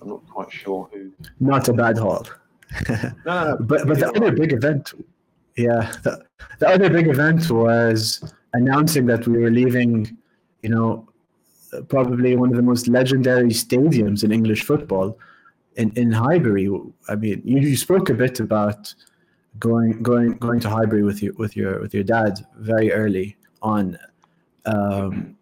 [0.00, 2.26] I'm not quite sure who not a bad haul
[2.88, 4.92] no, no, no, but but the other big event
[5.56, 6.24] yeah the,
[6.58, 8.22] the other big event was
[8.56, 10.16] announcing that we were leaving,
[10.62, 11.08] you know,
[11.88, 15.18] probably one of the most legendary stadiums in English football
[15.76, 16.68] in, in Highbury.
[17.08, 18.94] I mean, you, you spoke a bit about
[19.58, 23.98] going going going to Highbury with your with your with your dad very early on.
[24.64, 25.35] Um,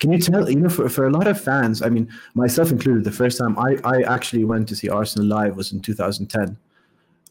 [0.00, 3.04] can you tell you know for, for a lot of fans, I mean myself included,
[3.04, 6.56] the first time I, I actually went to see Arsenal live was in 2010.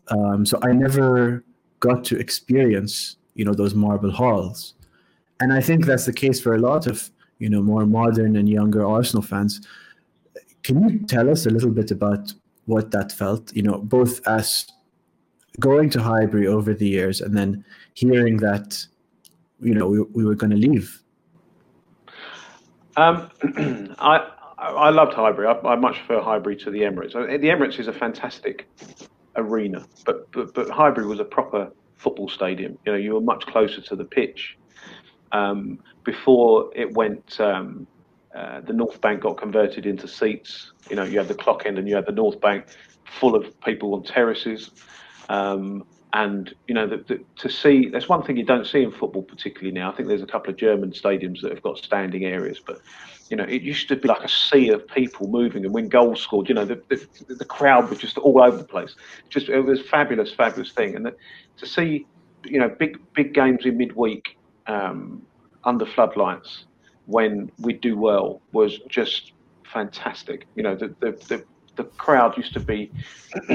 [0.08, 1.43] Um, so I never
[1.80, 4.75] got to experience you know those marble halls
[5.39, 8.47] and I think that's the case for a lot of you know more modern and
[8.47, 9.62] younger Arsenal fans.
[10.63, 12.34] Can you tell us a little bit about
[12.65, 13.56] what that felt?
[13.56, 14.67] You know, both as
[15.60, 18.86] going to Highbury over the years and then hearing that
[19.62, 21.01] you know we, we were going to leave.
[22.97, 23.29] Um,
[23.99, 25.47] I I loved Highbury.
[25.47, 27.13] I, I, much prefer Highbury to the Emirates.
[27.13, 28.67] The Emirates is a fantastic
[29.36, 32.77] arena, but but, but Highbury was a proper football stadium.
[32.86, 34.58] You know, you were much closer to the pitch
[35.36, 37.88] um, before it went, um,
[38.34, 40.71] uh, the North Bank got converted into seats.
[40.89, 42.65] You know, you had the clock end and you had the North Bank
[43.19, 44.71] full of people on terraces.
[45.29, 48.91] Um, and you know, the, the, to see that's one thing you don't see in
[48.91, 49.91] football particularly now.
[49.91, 52.81] I think there's a couple of German stadiums that have got standing areas, but
[53.29, 56.21] you know, it used to be like a sea of people moving, and when goals
[56.21, 58.95] scored, you know, the the, the crowd was just all over the place.
[59.29, 61.11] Just it was fabulous, fabulous thing, and
[61.57, 62.05] to see,
[62.45, 64.37] you know, big big games in midweek
[64.67, 65.21] um,
[65.63, 66.65] under floodlights
[67.07, 69.33] when we do well was just
[69.65, 70.47] fantastic.
[70.55, 71.43] You know, the the the,
[71.75, 72.91] the crowd used to be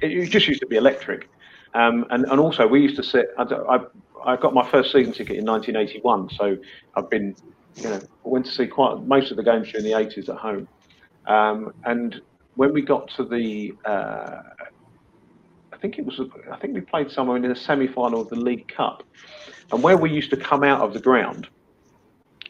[0.00, 1.28] it just used to be electric.
[1.74, 3.30] Um, and and also we used to sit.
[3.38, 3.80] I, I
[4.24, 6.56] I got my first season ticket in 1981, so
[6.96, 7.34] I've been
[7.76, 10.68] you know went to see quite most of the games during the 80s at home.
[11.26, 12.20] Um, and
[12.56, 14.42] when we got to the uh,
[15.72, 18.68] I think it was I think we played somewhere in the semi-final of the League
[18.68, 19.02] Cup,
[19.72, 21.48] and where we used to come out of the ground,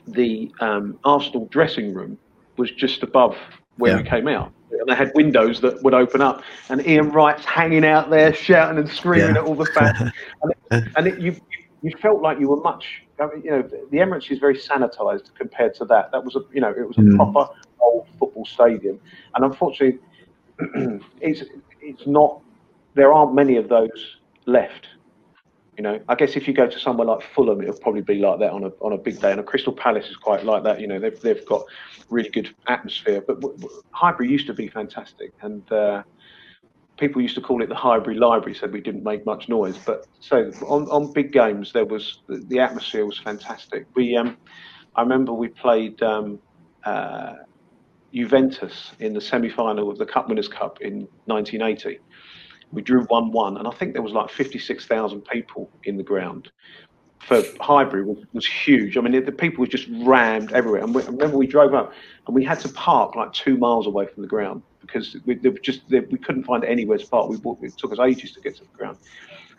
[0.09, 2.19] the um, Arsenal dressing room
[2.57, 3.37] was just above
[3.77, 4.03] where yeah.
[4.03, 4.53] we came out.
[4.81, 8.79] And they had windows that would open up, and Ian Wright's hanging out there shouting
[8.79, 9.43] and screaming yeah.
[9.43, 10.11] at all the fans.
[10.43, 11.37] and, it, and it, you
[11.83, 13.03] you felt like you were much.
[13.43, 16.11] you know, the Emirates is very sanitised compared to that.
[16.13, 17.17] That was a you know it was a mm.
[17.17, 19.01] proper old football stadium,
[19.35, 20.01] and unfortunately,
[21.21, 21.43] it's
[21.81, 22.41] it's not.
[22.95, 24.17] There aren't many of those
[24.47, 24.89] left.
[25.81, 28.39] You know, I guess if you go to somewhere like Fulham, it'll probably be like
[28.41, 29.31] that on a on a big day.
[29.31, 30.79] And a Crystal Palace is quite like that.
[30.79, 31.65] You know, they've they've got
[32.11, 33.25] really good atmosphere.
[33.27, 33.43] But
[33.93, 36.03] Highbury used to be fantastic, and uh,
[36.99, 38.55] people used to call it the Highbury Library.
[38.55, 42.45] Said we didn't make much noise, but so on on big games there was the,
[42.49, 43.87] the atmosphere was fantastic.
[43.95, 44.37] We um,
[44.97, 46.41] I remember we played um,
[46.85, 47.37] uh,
[48.13, 52.01] Juventus in the semi final of the Cup Winners' Cup in 1980
[52.73, 56.51] we drew 1 1, and I think there was like 56,000 people in the ground.
[57.21, 58.97] For Highbury was, was huge.
[58.97, 60.83] I mean, the people were just rammed everywhere.
[60.83, 61.93] And we, remember we drove up,
[62.27, 65.83] and we had to park like two miles away from the ground because we just
[65.91, 67.29] we couldn't find anywhere to park.
[67.29, 68.99] We it took us ages to get to the ground,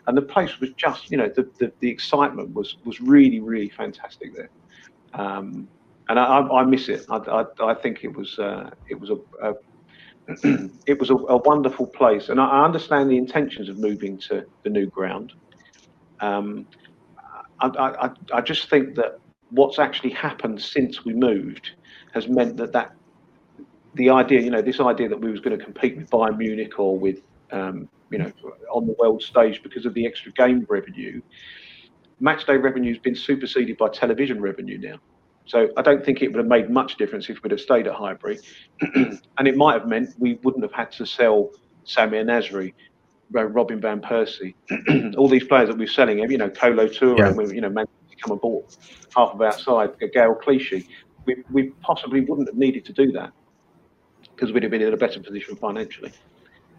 [0.06, 3.68] and the place was just you know the the, the excitement was was really really
[3.68, 4.50] fantastic there.
[5.14, 5.68] Um,
[6.08, 7.06] and I, I, miss it.
[7.08, 9.54] I, I, I think it was uh, it was a, a
[10.86, 14.46] it was a, a, wonderful place, and I, I, understand the intentions of moving to
[14.62, 15.32] the new ground.
[16.20, 16.66] Um,
[17.60, 19.18] I, I, I, just think that
[19.50, 21.72] what's actually happened since we moved
[22.14, 22.94] has meant that that
[23.94, 26.78] the idea, you know, this idea that we was going to compete with Bayern Munich
[26.78, 28.32] or with, um, you know,
[28.72, 31.20] on the world stage because of the extra game revenue,
[32.20, 34.98] matchday revenue has been superseded by television revenue now.
[35.46, 37.94] So I don't think it would have made much difference if we'd have stayed at
[37.94, 38.38] Highbury,
[38.94, 41.50] and it might have meant we wouldn't have had to sell
[41.84, 42.74] Samir Nasri,
[43.32, 44.54] Robin van Persie,
[45.16, 46.18] all these players that we're selling.
[46.18, 47.28] You know, Kolo Touré, yeah.
[47.28, 47.86] and you know, Man
[48.22, 48.64] come aboard
[49.14, 50.88] half of our side, Gael Clichy.
[51.24, 53.32] We, we possibly wouldn't have needed to do that
[54.34, 56.12] because we'd have been in a better position financially.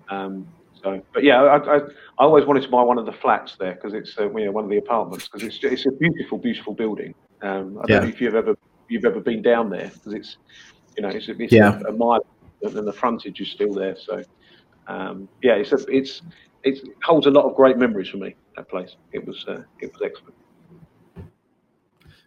[0.10, 0.48] Um,
[0.82, 1.82] so, but yeah, I, I, I,
[2.20, 4.66] always wanted to buy one of the flats there because it's uh, you know, one
[4.66, 7.16] of the apartments because it's it's a beautiful, beautiful building.
[7.44, 8.56] Um, I don't know if you've ever
[8.88, 10.38] you've ever been down there because it's
[10.96, 11.80] you know it's, it's yeah.
[11.86, 12.26] a, a, mile
[12.62, 13.98] and the frontage is still there.
[13.98, 14.24] So
[14.88, 16.22] um, yeah, it's a, it's
[16.64, 18.36] it holds a lot of great memories for me.
[18.56, 20.36] That place, it was uh, it was excellent.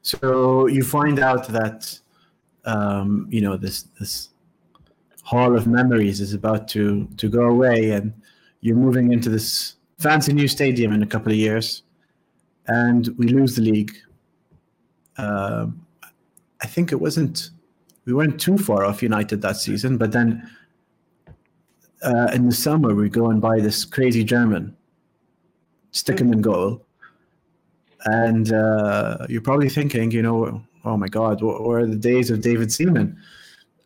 [0.02, 1.98] So you find out that
[2.66, 4.28] um, you know this this
[5.22, 8.12] hall of memories is about to to go away, and
[8.60, 11.84] you're moving into this fancy new stadium in a couple of years,
[12.66, 13.96] and we lose the league
[15.18, 15.66] uh,
[16.62, 17.50] I think it wasn't
[18.04, 20.48] we weren't too far off United that season, but then
[22.02, 24.76] uh, in the summer we go and buy this crazy German,
[25.90, 26.86] stick him in goal,
[28.04, 32.40] and uh, you're probably thinking, you know, oh my God, what were the days of
[32.40, 33.18] David Seaman?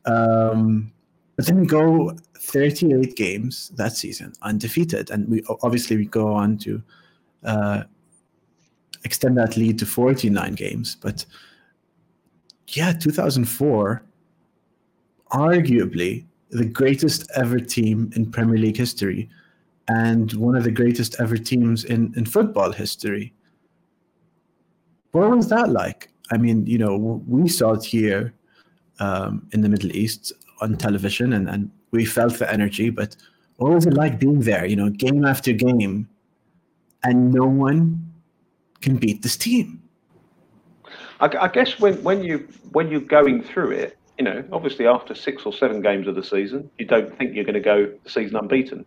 [0.05, 0.93] Um,
[1.37, 6.59] but then we go 38 games that season undefeated, and we obviously we go on
[6.59, 6.83] to
[7.45, 7.85] uh,
[9.05, 10.97] extend that lead to 49 games.
[11.01, 11.25] But
[12.69, 14.03] yeah, 2004,
[15.33, 19.29] arguably the greatest ever team in Premier League history
[19.89, 23.33] and one of the greatest ever teams in, in football history.
[25.13, 26.11] What was that like?
[26.31, 28.33] I mean, you know, we saw it here
[29.01, 33.17] um, in the Middle East on television and, and we felt the energy, but
[33.57, 36.09] what was it like being there, you know, game after game,
[37.03, 38.10] and no one
[38.81, 39.83] can beat this team.
[41.21, 45.15] I, I guess when, when you when you're going through it, you know, obviously after
[45.15, 48.11] six or seven games of the season, you don't think you're going to go the
[48.11, 48.85] season unbeaten,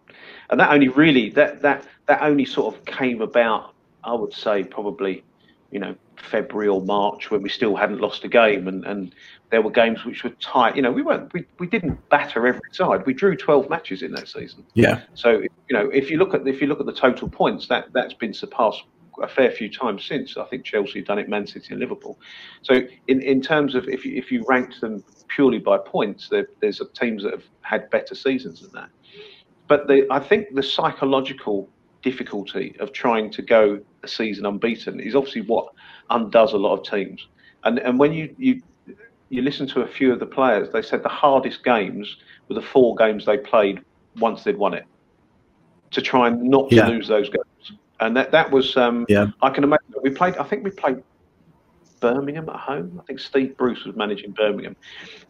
[0.50, 3.74] and that only really that that that only sort of came about.
[4.06, 5.24] I would say probably,
[5.72, 9.16] you know, February or March when we still hadn't lost a game, and and
[9.50, 10.76] there were games which were tight.
[10.76, 13.06] You know, we weren't we, we didn't batter every side.
[13.06, 14.66] We drew twelve matches in that season.
[14.74, 15.02] Yeah.
[15.14, 17.94] So you know, if you look at if you look at the total points, that
[17.94, 18.84] that's been surpassed
[19.22, 20.38] a fair few times since.
[20.38, 22.20] I think Chelsea have done it, Man City and Liverpool.
[22.62, 26.48] So in, in terms of if you, if you ranked them purely by points, there,
[26.62, 28.90] there's teams that have had better seasons than that.
[29.68, 31.70] But the, I think the psychological
[32.02, 35.70] difficulty of trying to go a season unbeaten is obviously what
[36.10, 37.28] undoes a lot of teams.
[37.64, 38.62] And and when you you
[39.30, 42.62] you listen to a few of the players, they said the hardest games were the
[42.62, 43.82] four games they played
[44.18, 44.86] once they'd won it
[45.92, 46.88] to try and not yeah.
[46.88, 47.46] lose those games.
[48.06, 49.28] And that, that was, um, yeah.
[49.42, 49.86] I can imagine.
[50.02, 51.04] We played, I think we played
[52.00, 53.00] Birmingham at home.
[53.02, 54.76] I think Steve Bruce was managing Birmingham.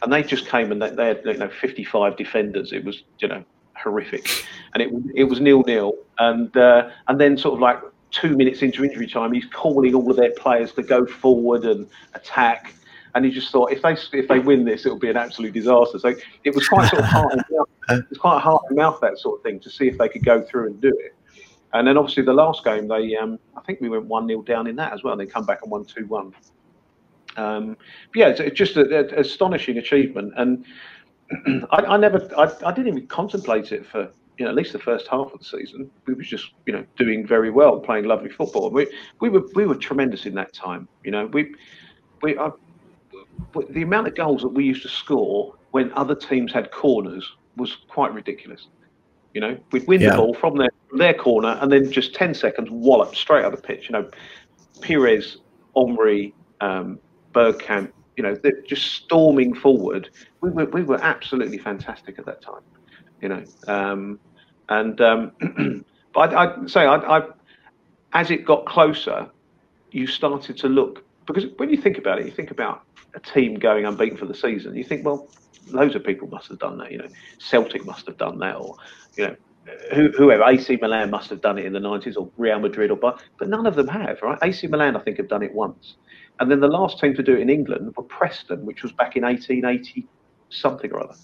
[0.01, 2.73] And they just came and they, they had, you know, 55 defenders.
[2.73, 3.43] It was, you know,
[3.75, 4.45] horrific.
[4.73, 5.93] And it, it was nil nil.
[6.19, 7.79] And, uh, and then sort of like
[8.13, 11.87] two minutes into injury time, he's calling all of their players to go forward and
[12.13, 12.73] attack.
[13.15, 15.99] And he just thought, if they if they win this, it'll be an absolute disaster.
[15.99, 17.43] So it was quite sort of hard.
[17.89, 20.25] it was quite hard to mouth that sort of thing to see if they could
[20.25, 21.15] go through and do it.
[21.73, 24.67] And then obviously the last game, they um, I think we went one 0 down
[24.67, 25.13] in that as well.
[25.13, 26.33] And they come back and won two one.
[27.35, 27.77] Um,
[28.13, 30.33] yeah, it's, just an astonishing achievement.
[30.37, 30.65] And
[31.71, 34.79] I, I never, I, I didn't even contemplate it for you know, at least the
[34.79, 38.29] first half of the season, we were just, you know, doing very well, playing lovely
[38.29, 38.69] football.
[38.71, 38.87] We,
[39.19, 40.87] we were, we were tremendous in that time.
[41.03, 41.53] You know, we,
[42.21, 42.51] we, uh,
[43.69, 47.77] the amount of goals that we used to score when other teams had corners was
[47.87, 48.67] quite ridiculous.
[49.33, 50.11] You know, we'd win yeah.
[50.11, 53.53] the ball from their from their corner, and then just ten seconds wallop straight out
[53.53, 53.89] of the pitch.
[53.89, 54.09] You know,
[54.81, 55.37] Pires,
[55.75, 56.99] Henry, um,
[57.33, 57.91] Bergkamp.
[58.15, 60.09] You know, they're just storming forward.
[60.41, 62.61] We were we were absolutely fantastic at that time
[63.23, 63.43] you know.
[63.67, 64.19] Um,
[64.69, 65.31] and um,
[66.13, 67.27] but I, would say I, I,
[68.11, 69.27] as it got closer,
[69.91, 72.83] you started to look because when you think about it, you think about
[73.15, 74.75] a team going unbeaten for the season.
[74.75, 75.29] You think, well,
[75.71, 76.91] loads of people must have done that.
[76.91, 77.07] You know,
[77.39, 78.75] Celtic must have done that, or
[79.15, 79.35] you know,
[80.17, 83.21] whoever AC Milan must have done it in the 90s, or Real Madrid, or but
[83.37, 84.37] but none of them have, right?
[84.41, 85.95] AC Milan, I think, have done it once,
[86.39, 89.15] and then the last team to do it in England were Preston, which was back
[89.15, 90.07] in 1880
[90.49, 91.15] something or other.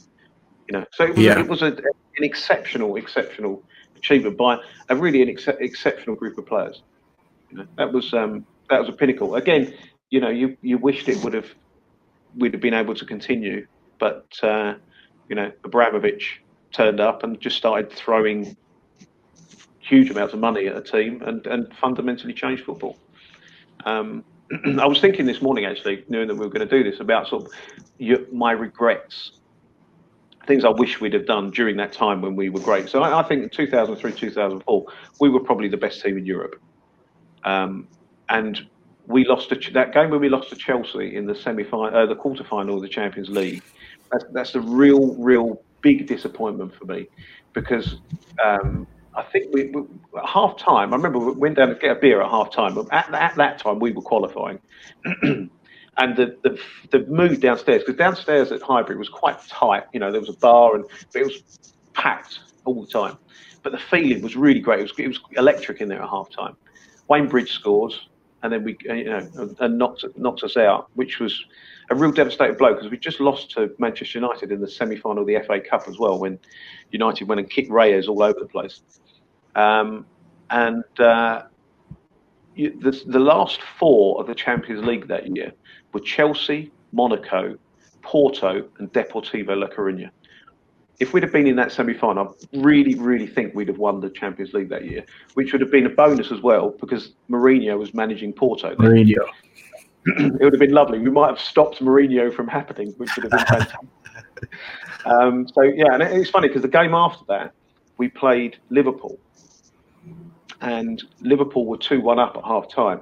[0.68, 1.40] You know, so it was, yeah.
[1.40, 3.64] it was a, an exceptional, exceptional
[3.98, 4.60] achievement by
[4.90, 6.84] a really an ex- exceptional group of players.
[7.50, 9.36] You know, that was um, that was a pinnacle.
[9.36, 9.74] Again,
[10.10, 11.48] you know, you you wished it would have
[12.38, 13.66] we'd have been able to continue,
[14.00, 14.76] but uh,
[15.28, 16.42] you know, Abramovich
[16.72, 18.56] turned up and just started throwing
[19.80, 22.98] huge amounts of money at a team and and fundamentally changed football.
[23.86, 24.24] Um,
[24.80, 27.28] I was thinking this morning, actually, knowing that we were going to do this, about
[27.28, 27.52] sort of
[27.98, 29.34] your, my regrets
[30.50, 32.90] things I wish we'd have done during that time when we were great.
[32.90, 34.86] So I, I think in 2003, 2004,
[35.20, 36.60] we were probably the best team in Europe.
[37.44, 37.88] Um,
[38.30, 38.68] and
[39.06, 42.08] we lost a, that game when we lost to Chelsea in the semi final, uh,
[42.08, 43.62] the quarter final of the Champions League.
[44.12, 47.08] That's, that's a real, real big disappointment for me
[47.54, 47.98] because
[48.44, 49.82] um, I think we, we,
[50.18, 50.94] at half time.
[50.94, 52.78] I remember we went down to get a beer at half time.
[52.92, 54.60] At, at that time, we were qualifying.
[55.24, 55.50] and
[56.16, 56.60] the, the,
[56.92, 59.84] the mood downstairs because downstairs at Highbury was quite tight.
[59.94, 63.18] You know, there was a bar and it was packed all the time.
[63.62, 64.80] But the feeling was really great.
[64.80, 66.56] It was, it was electric in there at half time.
[67.10, 68.08] Wayne Bridge scores,
[68.42, 71.44] and then we, you know, and knocks knocks us out, which was
[71.90, 75.28] a real devastating blow because we just lost to Manchester United in the semi-final of
[75.28, 76.40] the FA Cup as well when
[76.92, 78.82] United went and kicked Reyes all over the place.
[79.56, 80.06] Um,
[80.52, 81.44] and uh,
[82.56, 85.52] you, the, the last four of the Champions League that year
[85.94, 87.58] were Chelsea, Monaco,
[88.02, 90.10] Porto, and Deportivo La Coruña.
[91.00, 94.10] If we'd have been in that semi-final, I really, really think we'd have won the
[94.10, 97.94] Champions League that year, which would have been a bonus as well because Mourinho was
[97.94, 98.76] managing Porto.
[98.76, 99.26] Mourinho.
[100.18, 101.00] It would have been lovely.
[101.00, 103.80] We might have stopped Mourinho from happening, which would have been fantastic.
[105.06, 107.54] um, so yeah, and it's funny because the game after that,
[107.98, 109.20] we played Liverpool,
[110.62, 113.02] and Liverpool were two-one up at half time,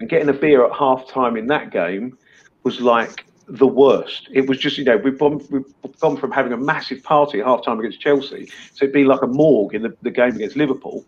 [0.00, 2.16] and getting a beer at half time in that game
[2.62, 4.28] was like the worst.
[4.32, 7.46] It was just, you know, we've gone, we've gone from having a massive party at
[7.46, 10.56] half time against Chelsea so it'd be like a morgue in the, the game against
[10.56, 11.04] Liverpool.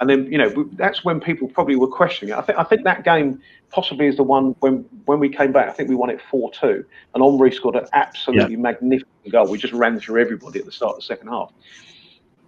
[0.00, 2.38] And then, you know, that's when people probably were questioning it.
[2.38, 3.40] I think I think that game
[3.70, 5.68] possibly is the one when when we came back.
[5.68, 6.84] I think we won it four two,
[7.14, 8.60] and Henry scored an absolutely yeah.
[8.60, 9.48] magnificent goal.
[9.48, 11.52] We just ran through everybody at the start of the second half.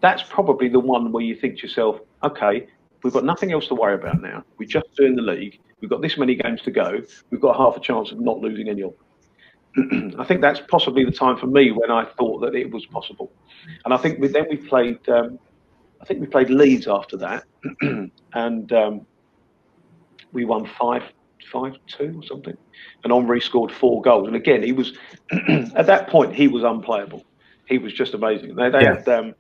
[0.01, 2.67] That's probably the one where you think to yourself, okay,
[3.03, 4.45] we've got nothing else to worry about now.
[4.57, 5.59] We're just doing the league.
[5.81, 7.03] We've got this many games to go.
[7.31, 10.15] We've got half a chance of not losing any of them.
[10.19, 13.33] I think that's possibly the time for me when I thought that it was possible.
[13.85, 15.39] And I think we, then we played, um,
[16.01, 17.45] I think we played Leeds after that,
[18.33, 19.07] and um,
[20.33, 21.03] we won five,
[21.53, 22.57] five two or something.
[23.05, 24.27] And Henry scored four goals.
[24.27, 24.97] And again, he was
[25.75, 27.25] at that point he was unplayable.
[27.67, 28.55] He was just amazing.
[28.57, 28.97] They, they yeah.
[28.97, 29.35] had um,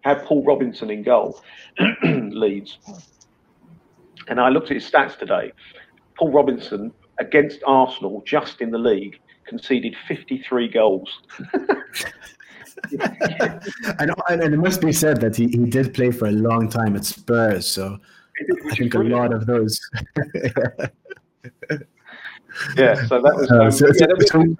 [0.00, 1.42] had Paul Robinson in goal,
[2.04, 2.78] Leeds.
[4.28, 5.52] And I looked at his stats today.
[6.16, 11.20] Paul Robinson against Arsenal, just in the league, conceded 53 goals.
[13.98, 16.96] and, and it must be said that he, he did play for a long time
[16.96, 17.98] at Spurs, so
[18.70, 19.80] I think a lot of those.
[22.76, 23.50] yeah, so that was.
[23.50, 24.56] Um, so, yeah, so,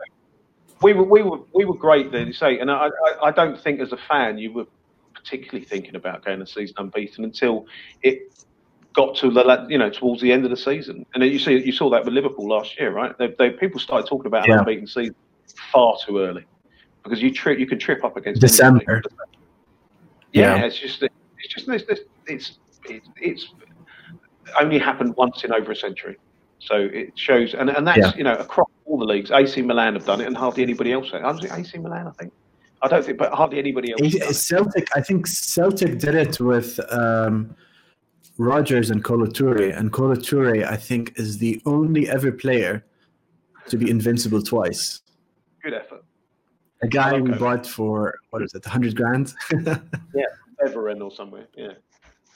[0.83, 2.33] we were we were we were great then.
[2.33, 4.67] Say, and I, I I don't think as a fan you were
[5.15, 7.67] particularly thinking about going a season unbeaten until
[8.03, 8.33] it
[8.93, 11.05] got to the you know towards the end of the season.
[11.15, 13.17] And you see you saw that with Liverpool last year, right?
[13.19, 15.15] They, they people started talking about an unbeaten season
[15.73, 16.45] far too early
[17.07, 19.03] because you trip you can trip up against December.
[20.33, 23.55] Yeah, yeah, it's just it's just it's it's it's, it's
[24.61, 26.19] only happened once in over a century.
[26.59, 28.17] So it shows, and, and that's yeah.
[28.17, 29.31] you know across all the leagues.
[29.31, 31.11] AC Milan have done it, and hardly anybody else.
[31.13, 32.33] I was AC Milan, I think.
[32.83, 34.47] I don't think, but hardly anybody else.
[34.47, 37.55] Celtic, I think Celtic did it with um,
[38.37, 42.85] Rodgers and Kolo Touré, and Kolo Touré, I think, is the only ever player
[43.69, 45.01] to be invincible twice.
[45.63, 46.05] Good effort.
[46.83, 49.35] A guy we bought for what is it, hundred grand?
[50.15, 50.27] yeah,
[50.63, 51.47] Everend or somewhere.
[51.57, 51.73] Yeah.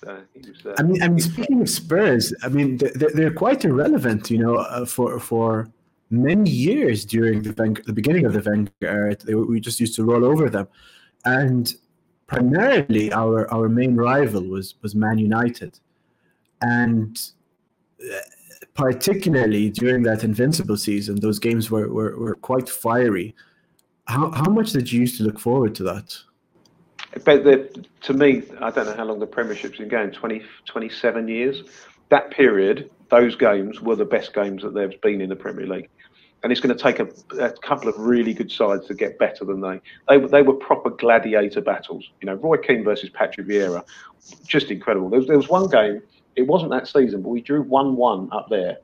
[0.03, 3.65] So was, uh, I mean, I mean, speaking of Spurs, I mean, they're, they're quite
[3.67, 5.71] irrelevant, you know, uh, for for
[6.11, 7.53] many years during the,
[7.87, 9.15] the beginning of the era.
[9.17, 10.69] They, we just used to roll over them,
[11.27, 11.75] and
[12.27, 15.79] primarily our our main rival was was Man United,
[16.63, 17.21] and
[18.03, 18.21] uh,
[18.73, 23.35] particularly during that invincible season, those games were were, were quite fiery.
[24.11, 26.17] How how much did you used to look forward to that?
[27.25, 31.27] But the, to me, I don't know how long the Premiership's been going 20, 27
[31.27, 31.65] years.
[32.09, 35.89] That period, those games were the best games that there's been in the Premier League
[36.43, 37.09] and it's going to take a,
[37.43, 39.81] a, couple of really good sides to get better than they.
[40.09, 42.09] They they were proper gladiator battles.
[42.21, 43.85] You know, Roy Keane versus Patrick Vieira,
[44.47, 45.11] just incredible.
[45.11, 46.03] There was, there was one game.
[46.37, 48.79] It wasn't that season, but we drew one-one up there,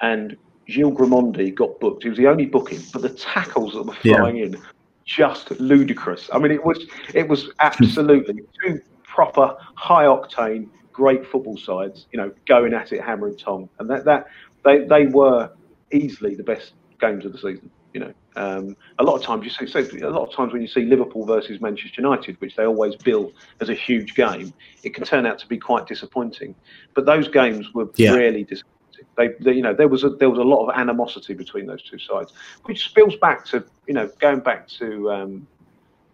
[0.00, 0.36] and
[0.68, 2.02] Gilles Grimandi got booked.
[2.02, 4.44] He was the only booking, but the tackles that were flying yeah.
[4.46, 4.62] in,
[5.04, 6.30] just ludicrous.
[6.32, 12.06] I mean, it was it was absolutely two proper high octane, great football sides.
[12.12, 14.26] You know, going at it hammer and tong, and that that
[14.64, 15.50] they they were
[15.92, 17.70] easily the best games of the season.
[17.92, 20.62] You know, um, a lot of times you see, so a lot of times when
[20.62, 24.94] you see Liverpool versus Manchester United, which they always bill as a huge game, it
[24.94, 26.54] can turn out to be quite disappointing.
[26.94, 28.14] But those games were yeah.
[28.14, 28.71] really disappointing.
[29.16, 31.82] They, they, you know, there was a there was a lot of animosity between those
[31.82, 32.32] two sides,
[32.64, 35.46] which spills back to, you know, going back to, um,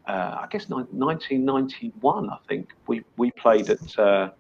[0.07, 2.31] uh, I guess, 1991.
[2.31, 4.31] I think we we played at uh,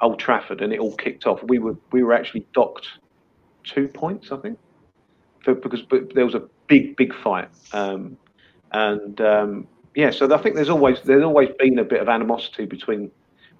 [0.00, 1.42] Old Trafford and it all kicked off.
[1.44, 2.88] We were we were actually docked
[3.64, 4.58] two points, I think
[5.42, 5.82] for, because
[6.14, 7.48] there was a big, big fight.
[7.72, 8.16] Um,
[8.72, 12.64] and um, yeah, so I think there's always there's always been a bit of animosity
[12.64, 13.10] between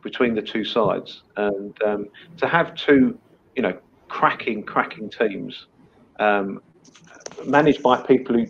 [0.02, 3.18] between the two sides, and um, to have two,
[3.54, 3.78] you know,
[4.12, 5.66] cracking, cracking teams
[6.20, 6.60] um,
[7.46, 8.46] managed by people who,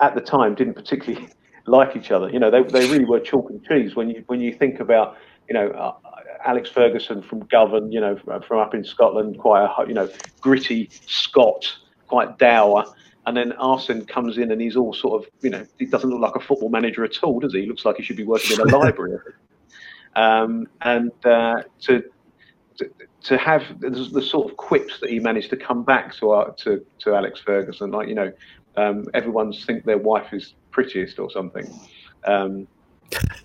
[0.00, 1.26] at the time, didn't particularly
[1.66, 2.28] like each other.
[2.28, 5.16] You know, they, they really were chalk and cheese when you when you think about,
[5.48, 5.68] you know.
[5.70, 5.94] Uh,
[6.42, 10.08] Alex Ferguson from Govan, you know, from up in Scotland, quite a you know
[10.40, 11.70] gritty Scot,
[12.06, 12.86] quite dour.
[13.26, 16.20] And then Arsene comes in and he's all sort of, you know, he doesn't look
[16.20, 17.60] like a football manager at all, does he?
[17.60, 19.18] He looks like he should be working in a library.
[20.16, 22.02] Um, and uh, to,
[22.78, 22.90] to,
[23.24, 26.84] to have the, sort of quips that he managed to come back to our, to
[27.00, 28.32] to Alex Ferguson, like you know,
[28.76, 31.68] um, everyone's think their wife is prettiest or something.
[32.24, 32.66] Um,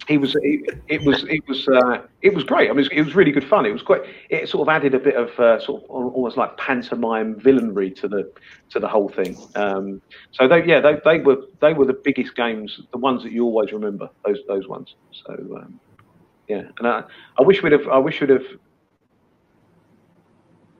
[0.07, 2.69] he was it, it was it was uh, it was great.
[2.69, 3.65] I mean, it was, it was, really good fun.
[3.65, 4.01] It was quite.
[4.29, 8.07] It sort of added a bit of uh, sort of almost like pantomime villainry to
[8.07, 8.31] the
[8.69, 9.37] to the whole thing.
[9.55, 10.01] Um,
[10.31, 13.43] so they yeah they, they were they were the biggest games, the ones that you
[13.43, 14.09] always remember.
[14.23, 14.93] Those those ones.
[15.11, 15.79] So um,
[16.47, 17.03] yeah, and I,
[17.39, 18.45] I wish we'd have I wish we'd have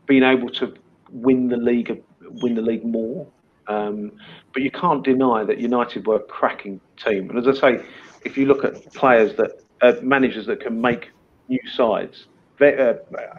[0.06, 0.74] been able to
[1.12, 3.28] win the league win the league more.
[3.68, 4.12] Um,
[4.54, 7.30] but you can't deny that United were a cracking team.
[7.30, 7.86] And as I say,
[8.24, 11.12] if you look at players that uh, managers that can make
[11.48, 12.28] new sides,
[12.62, 12.94] uh,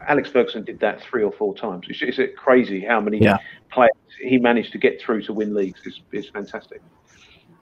[0.08, 1.86] Alex Ferguson did that three or four times.
[1.88, 3.38] It's, it's crazy how many yeah.
[3.70, 3.90] players
[4.20, 5.80] he managed to get through to win leagues.
[5.84, 6.82] It's, it's fantastic.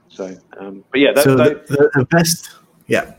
[0.09, 2.51] So, um, but yeah, that, so that, the, the, best,
[2.87, 3.15] yeah,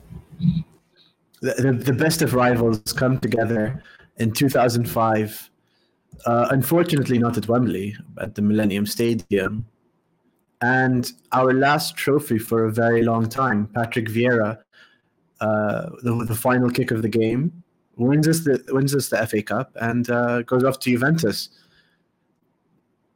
[1.41, 3.83] the, the best of rivals come together
[4.17, 5.49] in 2005.
[6.25, 9.65] Uh, unfortunately, not at Wembley, at the Millennium Stadium.
[10.61, 14.59] And our last trophy for a very long time, Patrick Vieira,
[15.41, 17.63] uh, the, the final kick of the game,
[17.97, 21.49] wins us the wins us the FA Cup and uh, goes off to Juventus.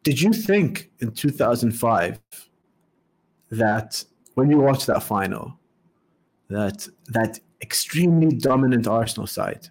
[0.03, 2.19] Did you think in 2005
[3.51, 4.03] that
[4.35, 5.57] when you watched that final,
[6.49, 9.67] that that extremely dominant Arsenal side,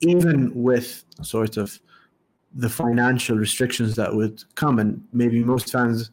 [0.00, 1.80] even with sort of
[2.56, 6.10] the financial restrictions that would come, and maybe most fans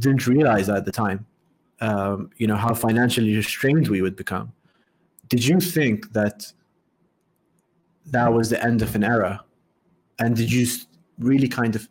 [0.00, 1.24] didn't realize at the time,
[1.80, 4.52] um, you know, how financially restrained we would become.
[5.28, 6.52] Did you think that
[8.06, 9.42] that was the end of an era?
[10.18, 10.66] And did you
[11.18, 11.88] really kind of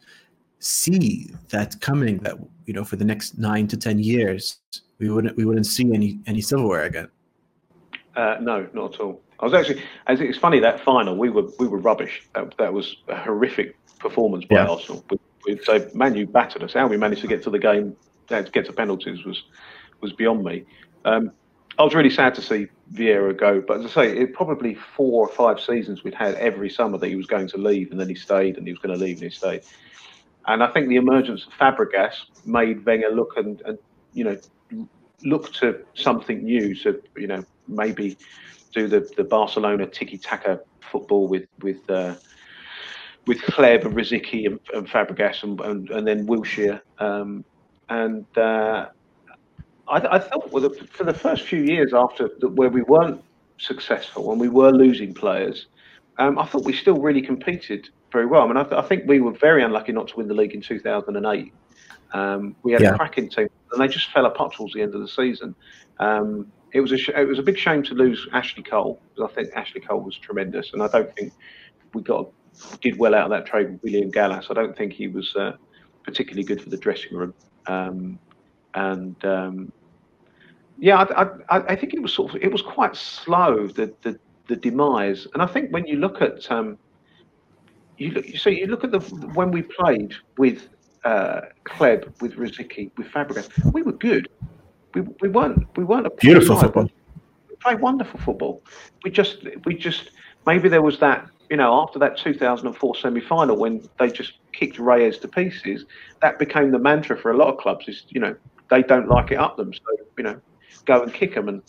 [0.59, 4.59] see that coming that you know, for the next nine to ten years,
[4.99, 7.09] we wouldn't we wouldn't see any any silverware again.
[8.15, 9.21] Uh, no, not at all.
[9.39, 12.27] I was actually, as it's funny that final, we were we were rubbish.
[12.35, 14.67] That, that was a horrific performance by yeah.
[14.67, 15.03] Arsenal.
[15.09, 16.73] We, we, so Manu battered us.
[16.73, 17.95] How we managed to get to the game,
[18.27, 19.43] to get to penalties was
[20.01, 20.65] was beyond me.
[21.05, 21.31] Um,
[21.79, 25.27] I was really sad to see Vieira go, but as I say, it probably four
[25.27, 28.09] or five seasons we'd had every summer that he was going to leave, and then
[28.09, 29.61] he stayed, and he was going to leave, and he stayed.
[30.45, 32.13] And I think the emergence of Fabregas
[32.45, 33.79] made Wenger look and, and
[34.13, 34.37] you know
[35.23, 38.17] look to something new to you know maybe
[38.73, 40.59] do the, the Barcelona tiki taka
[40.91, 42.15] football with with uh,
[43.25, 47.45] with Hleb and Rosicky and, and Fabregas and, and, and then Wilshere um,
[47.89, 48.87] and uh,
[49.87, 53.23] I, I, thought well, for the first few years after the, where we weren't
[53.57, 55.67] successful and we were losing players,
[56.17, 58.43] um, I thought we still really competed very well.
[58.43, 60.53] I mean, I, th- I, think we were very unlucky not to win the league
[60.53, 61.53] in 2008.
[62.13, 62.93] Um, we had yeah.
[62.93, 65.55] a cracking team, and they just fell apart towards the end of the season.
[65.99, 69.31] Um, it was a sh- it was a big shame to lose Ashley Cole because
[69.31, 71.33] I think Ashley Cole was tremendous, and I don't think
[71.93, 72.29] we got
[72.81, 74.47] did well out of that trade with William Gallas.
[74.49, 75.53] I don't think he was uh,
[76.03, 77.33] particularly good for the dressing room,
[77.67, 78.19] um,
[78.73, 79.71] and um,
[80.77, 84.19] yeah, I, I, I, think it was sort of it was quite slow the the,
[84.47, 86.77] the demise, and I think when you look at um,
[87.97, 88.99] you look, so you look at the
[89.33, 90.69] when we played with
[91.03, 94.29] uh, Hleb, with Rosicky, with Fabregas, we were good
[94.93, 96.89] we, we weren't we weren't a beautiful football.
[97.49, 98.61] We played wonderful football.
[99.03, 100.11] We just we just
[100.45, 104.79] maybe there was that you know after that 2004 semi final when they just kicked
[104.79, 105.85] Reyes to pieces.
[106.23, 107.87] That became the mantra for a lot of clubs.
[107.87, 108.35] Is you know
[108.71, 109.81] they don't like it up them, so
[110.17, 110.41] you know
[110.85, 111.61] go and kick them and.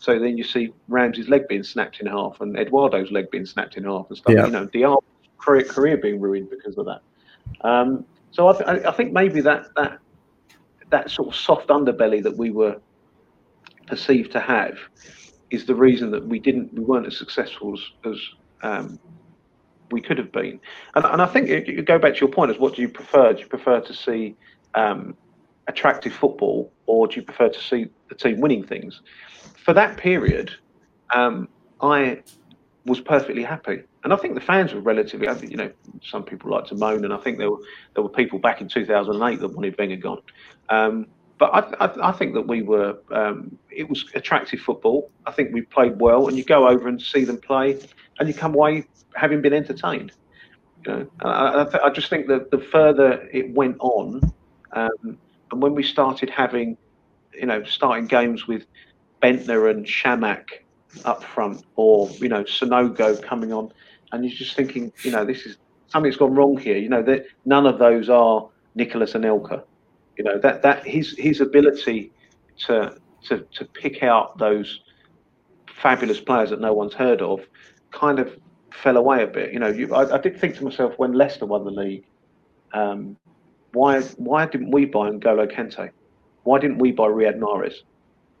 [0.00, 3.76] So then you see Ramsey's leg being snapped in half and Eduardo's leg being snapped
[3.76, 4.34] in half and stuff.
[4.34, 4.46] Yeah.
[4.46, 7.02] You know, Diaby's career, career being ruined because of that.
[7.60, 10.00] Um, so I, th- I, think maybe that that
[10.90, 12.80] that sort of soft underbelly that we were
[13.86, 14.76] perceived to have
[15.50, 18.18] is the reason that we didn't we weren't as successful as, as
[18.62, 18.98] um,
[19.92, 20.60] we could have been.
[20.94, 23.32] And, and I think you go back to your point is what do you prefer?
[23.32, 24.34] Do you prefer to see
[24.74, 25.16] um,
[25.68, 29.00] attractive football or do you prefer to see the team winning things?
[29.64, 30.52] For that period,
[31.14, 31.48] um,
[31.80, 32.22] I
[32.86, 33.82] was perfectly happy.
[34.04, 35.70] And I think the fans were relatively, you know,
[36.02, 37.60] some people like to moan, and I think there were
[37.94, 40.22] there were people back in 2008 that wanted Wenger gone.
[40.68, 41.06] Um,
[41.38, 45.10] but I, I, I, think that we were, um, it was attractive football.
[45.26, 47.78] I think we played well, and you go over and see them play,
[48.18, 50.12] and you come away having been entertained.
[50.86, 54.20] You know, I, I, I just think that the further it went on,
[54.72, 55.18] um,
[55.50, 56.76] and when we started having,
[57.32, 58.66] you know, starting games with
[59.22, 60.48] Bendtner and Chamakh
[61.04, 63.72] up front, or you know, Sanogo coming on,
[64.12, 65.58] and you're just thinking, you know, this is
[65.88, 66.76] something's gone wrong here.
[66.76, 69.64] You know, that none of those are Nicolas and Anelka.
[70.16, 72.12] You know that that his his ability
[72.66, 72.96] to
[73.28, 74.80] to to pick out those
[75.66, 77.40] fabulous players that no one's heard of
[77.90, 78.36] kind of
[78.70, 79.52] fell away a bit.
[79.52, 82.04] You know, you, I, I, did think to myself when Leicester won the league,
[82.72, 83.16] um,
[83.72, 85.90] why why didn't we buy N'Golo Kante?
[86.44, 87.74] Why didn't we buy Riyad Mahrez?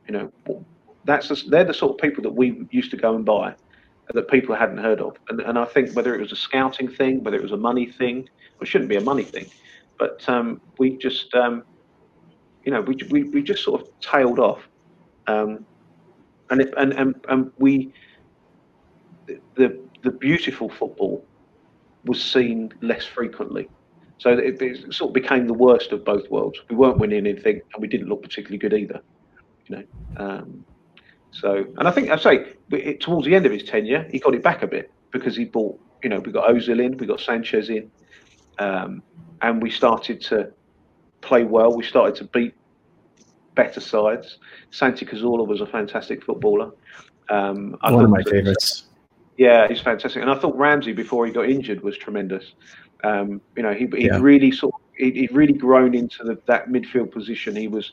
[0.08, 0.14] You
[0.46, 0.64] know,
[1.04, 3.54] that's the, they're the sort of people that we used to go and buy
[4.12, 5.16] that people hadn't heard of.
[5.28, 7.86] And, and I think whether it was a scouting thing, whether it was a money
[7.86, 8.28] thing,
[8.60, 9.46] it shouldn't be a money thing,
[9.98, 11.64] but um, we just, um,
[12.64, 14.68] you know, we, we, we just sort of tailed off.
[15.26, 15.64] Um,
[16.50, 17.92] and, if, and, and, and we,
[19.54, 21.24] the, the beautiful football
[22.04, 23.68] was seen less frequently.
[24.18, 26.60] So it, it, sort of became the worst of both worlds.
[26.68, 29.00] We weren't winning anything, and we didn't look particularly good either.
[29.66, 29.84] You know,
[30.16, 30.64] um,
[31.32, 34.34] so, and I think I say it, towards the end of his tenure, he got
[34.34, 37.20] it back a bit because he bought, you know, we got Ozil in, we got
[37.20, 37.90] Sanchez in,
[38.58, 39.02] um,
[39.40, 40.52] and we started to
[41.20, 41.74] play well.
[41.74, 42.54] We started to beat
[43.54, 44.38] better sides.
[44.70, 46.70] Santi Cazorla was a fantastic footballer.
[47.28, 48.84] Um, One of my favourites.
[49.38, 52.52] Yeah, he's fantastic, and I thought Ramsey before he got injured was tremendous.
[53.02, 54.18] Um, you know, he he yeah.
[54.20, 57.56] really sort of, he he'd really grown into the, that midfield position.
[57.56, 57.92] He was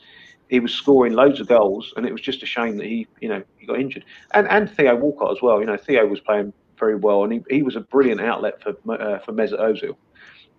[0.50, 3.30] he was scoring loads of goals, and it was just a shame that he, you
[3.30, 4.04] know, he got injured.
[4.34, 5.60] And and Theo Walcott as well.
[5.60, 8.72] You know, Theo was playing very well, and he, he was a brilliant outlet for
[8.92, 9.96] uh, for Mesut Ozil.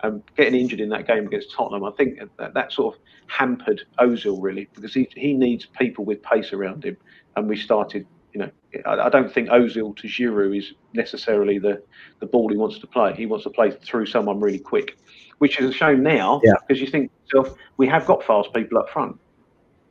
[0.03, 3.83] Um, getting injured in that game against Tottenham, I think that, that sort of hampered
[3.99, 6.97] Ozil really because he he needs people with pace around him,
[7.37, 8.07] and we started.
[8.33, 8.51] You know,
[8.87, 11.83] I, I don't think Ozil to Giroud is necessarily the
[12.21, 13.13] the ball he wants to play.
[13.15, 14.97] He wants to play through someone really quick,
[15.39, 16.53] which is a shame now yeah.
[16.67, 19.19] because you think yourself, we have got fast people up front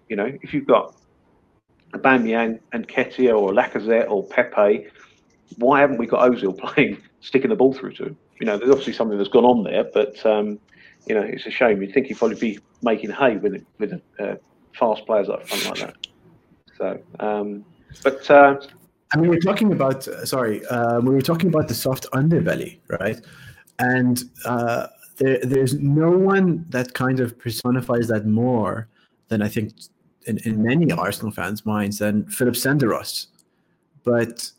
[0.10, 0.96] you know, if you've got
[1.94, 4.88] Aubameyang and Nketiah or Lacazette or Pepe,
[5.58, 8.18] why haven't we got Ozil playing, sticking the ball through to him?
[8.40, 10.60] You know, there's obviously something that's gone on there, but um,
[11.08, 11.82] you know, it's a shame.
[11.82, 14.36] You'd think he'd probably be making hay with with uh,
[14.74, 16.08] fast players up front like that.
[16.78, 17.66] So, um,
[18.04, 18.60] but uh,
[19.14, 22.80] I mean, we're talking about uh, sorry, uh, we were talking about the soft underbelly,
[22.88, 23.20] right?
[23.80, 24.88] And uh,
[25.18, 28.88] there, there's no one that kind of personifies that more
[29.30, 29.74] than I think
[30.26, 33.28] in, in many Arsenal fans' minds than Philip Senderos.
[34.04, 34.52] But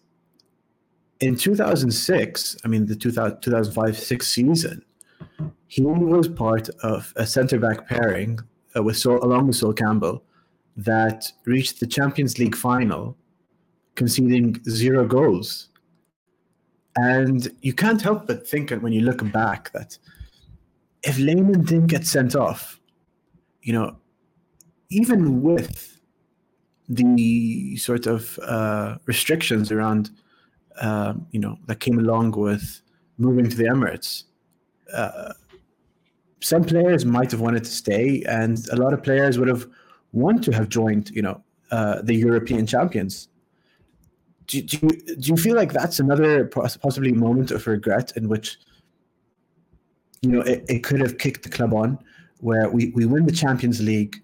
[1.21, 4.85] in 2006, I mean the 2005-6 season,
[5.67, 8.39] he was part of a centre back pairing
[8.77, 10.25] uh, with Sol, along with Sol Campbell
[10.77, 13.17] that reached the Champions League final,
[13.95, 15.69] conceding zero goals.
[16.97, 19.99] And you can't help but think when you look back that
[21.03, 22.81] if Lehmann didn't get sent off,
[23.63, 23.97] you know,
[24.91, 26.01] even with
[26.89, 30.11] the sort of uh, restrictions around,
[30.81, 32.83] uh, you know, that came along with
[33.19, 34.25] moving to the Emirates,
[34.95, 35.33] uh,
[36.41, 39.67] some players might have wanted to stay, and a lot of players would have
[40.13, 43.29] wanted to have joined, you know, uh, the European champions.
[44.47, 48.59] Do, do, you, do you feel like that's another possibly moment of regret in which,
[50.23, 51.99] you know, it, it could have kicked the club on,
[52.39, 54.17] where we, we win the Champions League,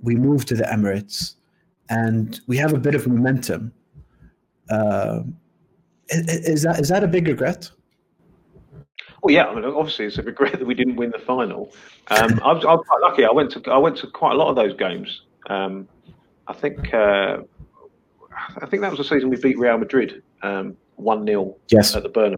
[0.00, 1.34] we move to the Emirates,
[1.90, 3.72] and we have a bit of momentum.
[4.68, 5.20] Uh,
[6.08, 7.70] is, that is that a big regret?
[9.22, 11.72] Well, yeah, I mean, obviously it's a regret that we didn't win the final.
[12.08, 13.24] Um, I, was, I, was, quite lucky.
[13.24, 15.22] I went to I went to quite a lot of those games.
[15.48, 15.88] Um,
[16.46, 17.38] I think uh,
[18.62, 21.96] I think that was the season we beat Real Madrid um, one um, 0 yes.
[21.96, 22.36] at the Bernabeu.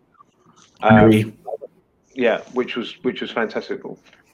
[0.81, 1.37] Um,
[2.15, 3.81] yeah, which was which was fantastic.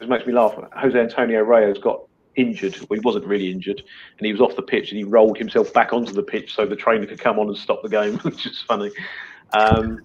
[0.01, 0.55] It makes me laugh.
[0.77, 2.03] Jose Antonio Reyes got
[2.37, 2.77] injured.
[2.89, 3.83] Well, he wasn't really injured,
[4.19, 6.67] and he was off the pitch, and he rolled himself back onto the pitch so
[6.67, 8.91] the trainer could come on and stop the game, which is funny.
[9.53, 10.01] Um,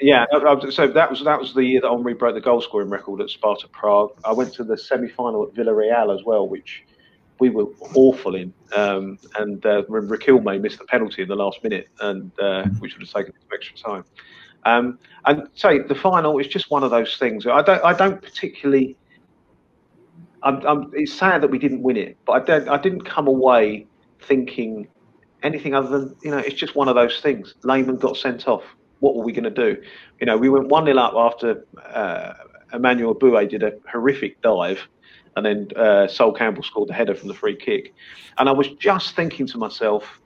[0.00, 0.26] yeah,
[0.70, 3.30] so that was that was the year that Henry broke the goal scoring record at
[3.30, 4.12] Sparta Prague.
[4.24, 6.84] I went to the semi final at Villarreal as well, which
[7.38, 8.52] we were awful in.
[8.74, 13.06] Um, and uh, Riquelme missed the penalty in the last minute, and uh, which would
[13.06, 14.04] have taken some extra time.
[14.66, 17.46] Um, and say the final is just one of those things.
[17.46, 18.96] I don't I don't particularly.
[20.44, 23.26] I'm, I'm, it's sad that we didn't win it, but I don't I didn't come
[23.26, 23.86] away
[24.22, 24.86] thinking
[25.42, 27.54] anything other than you know it's just one of those things.
[27.64, 28.62] Lehmann got sent off
[29.04, 29.80] what were we going to do?
[30.18, 32.32] You know, we went 1 0 up after uh,
[32.72, 34.80] Emmanuel Eboué did a horrific dive,
[35.36, 37.94] and then uh, Sol Campbell scored the header from the free kick.
[38.38, 40.20] And I was just thinking to myself,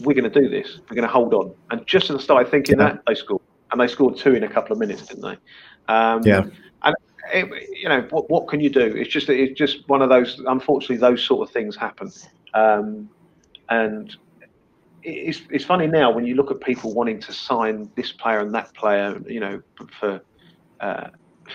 [0.00, 0.80] we're going to do this.
[0.90, 1.54] We're going to hold on.
[1.70, 2.90] And just as I started thinking yeah.
[2.90, 3.42] that, they scored.
[3.72, 5.36] And they scored two in a couple of minutes, didn't they?
[5.92, 6.44] Um, yeah.
[6.82, 6.94] And
[7.32, 8.28] you know what?
[8.30, 8.80] What can you do?
[8.80, 10.40] It's just it's just one of those.
[10.46, 12.10] Unfortunately, those sort of things happen.
[12.54, 13.08] Um,
[13.70, 14.14] and
[15.02, 18.54] it's, it's funny now when you look at people wanting to sign this player and
[18.54, 19.62] that player, you know,
[20.00, 20.20] for
[20.80, 21.08] uh,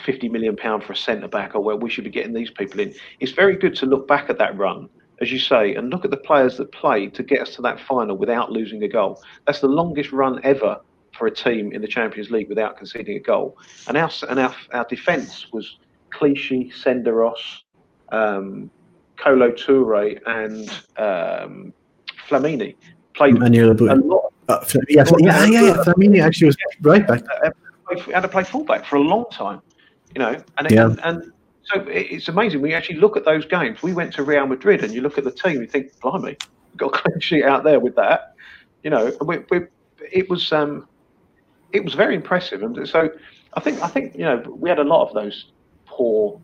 [0.06, 2.80] 50 million pound for a centre back, or where we should be getting these people
[2.80, 2.94] in.
[3.20, 4.90] It's very good to look back at that run,
[5.22, 7.80] as you say, and look at the players that played to get us to that
[7.80, 9.22] final without losing a goal.
[9.48, 10.80] That's the longest run ever
[11.20, 13.58] for a team in the Champions League without conceding a goal.
[13.88, 15.78] And our and our, our defence was
[16.10, 17.62] Clichy, Senderos,
[18.12, 18.72] um,
[19.18, 21.74] Kolo Toure, and um,
[22.28, 22.76] Flamini
[23.14, 24.34] played Manuel a lot.
[24.48, 25.84] Uh, yeah, yeah, yeah, yeah.
[25.84, 27.22] Flamini actually was right back.
[27.44, 27.52] Uh,
[28.14, 29.62] had to play fullback for a long time,
[30.16, 30.86] you know, and, yeah.
[30.86, 31.32] and, and
[31.64, 32.62] so it's amazing.
[32.62, 33.84] We actually look at those games.
[33.84, 36.38] We went to Real Madrid, and you look at the team, you think, blimey,
[36.78, 38.36] got a clean sheet out there with that,
[38.84, 39.08] you know.
[39.08, 39.68] And we, we,
[40.12, 40.88] it was um,
[41.72, 42.64] it was very impressive.
[42.64, 43.10] And so
[43.54, 45.52] I think I think you know we had a lot of those
[45.86, 46.40] poor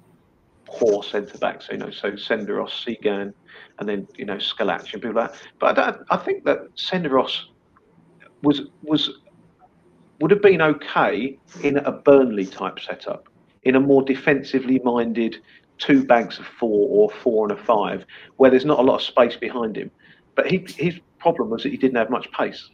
[0.65, 3.33] poor centre backs, you know, so Senderos, Cygan,
[3.79, 5.41] and then you know Squillaci and people like that.
[5.59, 7.43] But I, I think that Senderos
[8.41, 9.19] was was
[10.19, 13.27] would have been okay in a Burnley type setup,
[13.63, 15.37] in a more defensively minded
[15.77, 18.05] two banks of four or four and a five,
[18.37, 19.91] where there's not a lot of space behind him.
[20.35, 22.69] But he, his problem was that he didn't have much pace.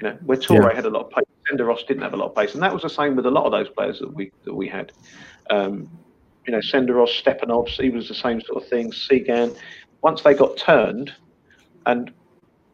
[0.00, 0.74] You know, where Toure yeah.
[0.74, 2.82] had a lot of pace, Senderos didn't have a lot of pace, and that was
[2.82, 4.92] the same with a lot of those players that we that we had.
[5.50, 5.88] Um,
[6.46, 8.90] you know, Senderos, Stepanovs, he was the same sort of thing.
[8.92, 9.56] Cygan,
[10.02, 11.12] once they got turned,
[11.86, 12.12] and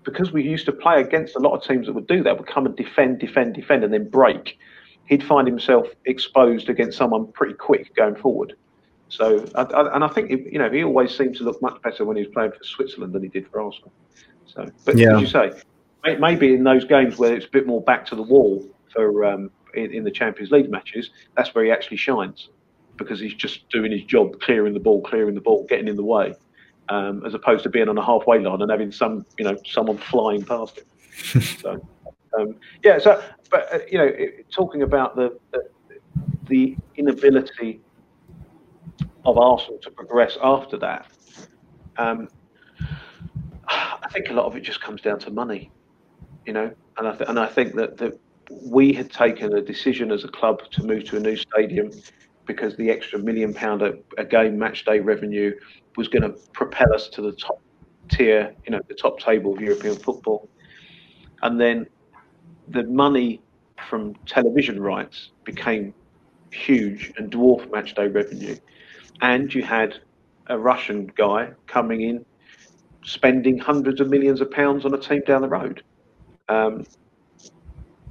[0.04, 2.46] because we used to play against a lot of teams that would do that, would
[2.46, 4.58] come and defend, defend, defend, and then break,
[5.06, 8.54] he'd find himself exposed against someone pretty quick going forward.
[9.08, 12.04] So, I, I, and I think you know he always seemed to look much better
[12.04, 13.92] when he was playing for Switzerland than he did for Arsenal.
[14.46, 15.14] So, but yeah.
[15.14, 15.52] as you say,
[16.14, 19.50] maybe in those games where it's a bit more back to the wall for um,
[19.74, 22.48] in, in the Champions League matches, that's where he actually shines
[22.96, 26.04] because he's just doing his job, clearing the ball, clearing the ball, getting in the
[26.04, 26.34] way,
[26.88, 29.98] um, as opposed to being on a halfway line and having some, you know, someone
[29.98, 31.42] flying past him.
[31.60, 31.88] so,
[32.38, 32.98] um, yeah.
[32.98, 35.68] So, but uh, you know, it, talking about the, the,
[36.48, 37.80] the inability
[39.24, 41.06] of Arsenal to progress after that.
[41.98, 42.28] Um,
[43.68, 45.70] I think a lot of it just comes down to money,
[46.46, 48.18] you know, and I th- and I think that that
[48.64, 51.90] we had taken a decision as a club to move to a new stadium
[52.46, 55.52] because the extra million pound a, a game match day revenue
[55.96, 57.60] was going to propel us to the top
[58.08, 60.48] tier, you know, the top table of European football,
[61.42, 61.86] and then
[62.68, 63.42] the money
[63.88, 65.92] from television rights became
[66.52, 68.56] huge and dwarfed match day revenue,
[69.22, 69.98] and you had
[70.46, 72.24] a Russian guy coming in
[73.04, 75.82] spending hundreds of millions of pounds on a team down the road.
[76.48, 76.84] Um,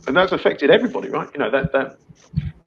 [0.07, 1.29] and that's affected everybody, right?
[1.33, 1.97] You know that that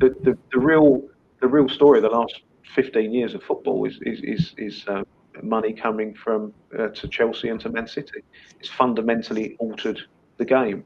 [0.01, 1.03] the, the, the real
[1.41, 2.41] the real story of the last
[2.75, 5.03] 15 years of football is is is, is uh,
[5.43, 8.23] money coming from uh, to Chelsea and to Man City.
[8.59, 10.01] It's fundamentally altered
[10.37, 10.85] the game,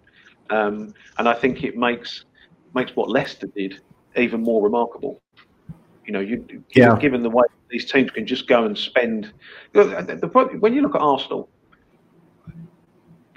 [0.51, 2.25] um, and I think it makes
[2.75, 3.81] makes what Leicester did
[4.17, 5.23] even more remarkable.
[6.07, 6.99] You know, you yeah.
[6.99, 9.33] given the way these teams can just go and spend.
[9.73, 9.85] The,
[10.21, 11.49] the, when you look at Arsenal,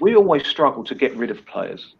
[0.00, 1.94] we always struggle to get rid of players.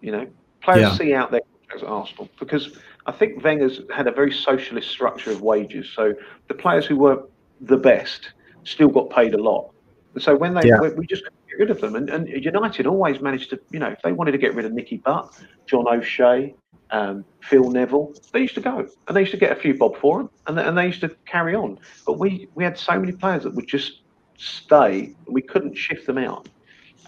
[0.00, 0.26] You know,
[0.60, 0.96] players yeah.
[0.96, 5.30] see out their contracts at Arsenal because I think Wenger's had a very socialist structure
[5.30, 5.88] of wages.
[5.94, 6.14] So
[6.48, 7.24] the players who were
[7.60, 8.32] the best
[8.64, 9.72] still got paid a lot.
[10.14, 10.80] And so when they, yeah.
[10.80, 11.94] we, we just get rid of them.
[11.94, 14.72] And, and United always managed to, you know, if they wanted to get rid of
[14.72, 16.54] Nicky Butt, John O'Shea,
[16.90, 19.96] um, Phil Neville, they used to go and they used to get a few bob
[19.96, 21.78] for them and, and they used to carry on.
[22.06, 24.02] But we, we had so many players that would just
[24.36, 26.48] stay and we couldn't shift them out.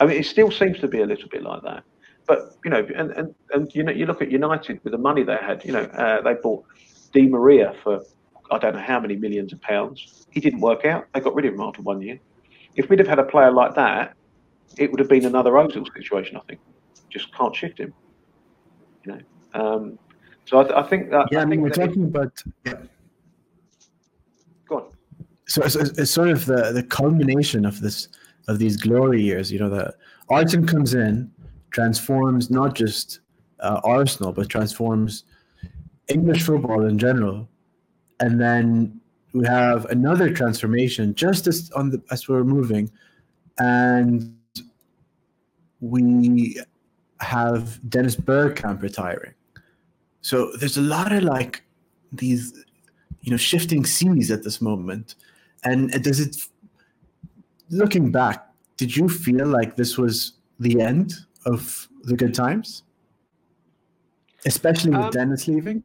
[0.01, 1.85] I mean, it still seems to be a little bit like that.
[2.27, 5.23] But, you know, and, and, and you know, you look at United with the money
[5.23, 6.65] they had, you know, uh, they bought
[7.13, 8.03] Di Maria for
[8.51, 10.27] I don't know how many millions of pounds.
[10.31, 11.07] He didn't work out.
[11.13, 12.19] They got rid of him after one year.
[12.77, 14.15] If we'd have had a player like that,
[14.77, 16.61] it would have been another Ozil situation, I think.
[17.11, 17.93] Just can't shift him.
[19.05, 19.21] You know.
[19.55, 19.99] Um,
[20.45, 21.29] so I, th- I, think that.
[21.31, 22.43] Yeah, I, I mean, we're talking it, about.
[22.65, 22.75] Yeah.
[24.69, 24.85] Go on.
[25.47, 28.09] So it's, it's, sort of the the culmination of this
[28.49, 29.53] of these glory years.
[29.53, 29.95] You know, that
[30.31, 31.31] Arsène comes in,
[31.71, 33.21] transforms not just
[33.61, 35.25] uh, Arsenal, but transforms
[36.09, 37.49] English football in general,
[38.21, 39.01] and then
[39.33, 42.91] we have another transformation just as on the as we're moving,
[43.59, 44.35] and
[45.81, 46.61] we
[47.21, 49.35] have Dennis Bergkamp retiring.
[50.21, 51.63] So there's a lot of like
[52.13, 52.65] these,
[53.23, 55.15] you know, shifting seas at this moment.
[55.65, 56.37] And does it,
[57.71, 58.47] looking back,
[58.77, 61.15] did you feel like this was the end
[61.47, 62.85] of the good times?
[64.47, 65.83] Especially with um, Dennis leaving?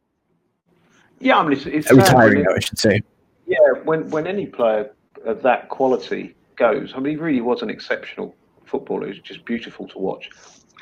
[1.20, 3.02] Yeah, I mean, it's, it's retiring, I should say.
[3.46, 4.90] Yeah, when, when any player
[5.24, 9.06] of that quality goes, I mean, he really was an exceptional footballer.
[9.06, 10.30] He was just beautiful to watch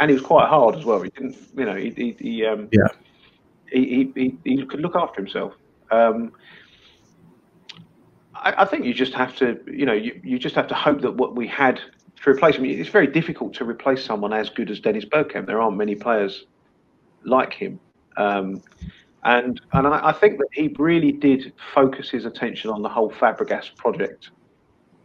[0.03, 1.01] and he was quite hard as well.
[1.01, 2.89] He didn't, you know, he he, he um, yeah,
[3.71, 5.55] he, he he could look after himself.
[5.93, 6.33] Um,
[8.43, 11.01] I, I, think you just have to, you know, you, you just have to hope
[11.03, 11.80] that what we had
[12.22, 12.64] to replace him.
[12.64, 15.47] It's very difficult to replace someone as good as Dennis Bergkamp.
[15.47, 16.45] There aren't many players
[17.24, 17.80] like him.
[18.16, 18.62] Um,
[19.24, 23.11] and and I, I, think that he really did focus his attention on the whole
[23.11, 24.30] Fabregas project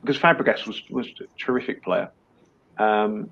[0.02, 2.12] because Fabregas was was a terrific player.
[2.78, 3.30] Um,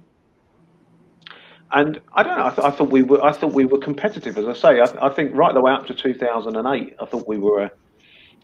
[1.71, 2.45] and I don't know.
[2.45, 3.23] I, th- I, thought we were.
[3.23, 4.81] I thought we were competitive, as I say.
[4.81, 7.71] I, th- I, think right the way up to 2008, I thought we were a,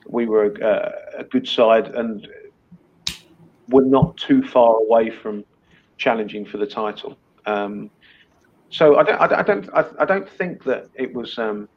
[0.08, 2.28] we were a, a good side, and
[3.70, 5.44] were not too far away from
[5.98, 7.18] challenging for the title.
[7.46, 7.90] Um,
[8.70, 9.22] so I don't.
[9.22, 9.70] I, don't.
[10.00, 11.38] I, don't think that it was.
[11.38, 11.68] Um,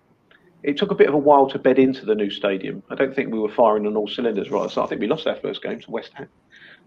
[0.62, 2.82] it took a bit of a while to bed into the new stadium.
[2.88, 4.70] I don't think we were firing on all cylinders right.
[4.70, 6.28] So I think we lost our first game to West Ham.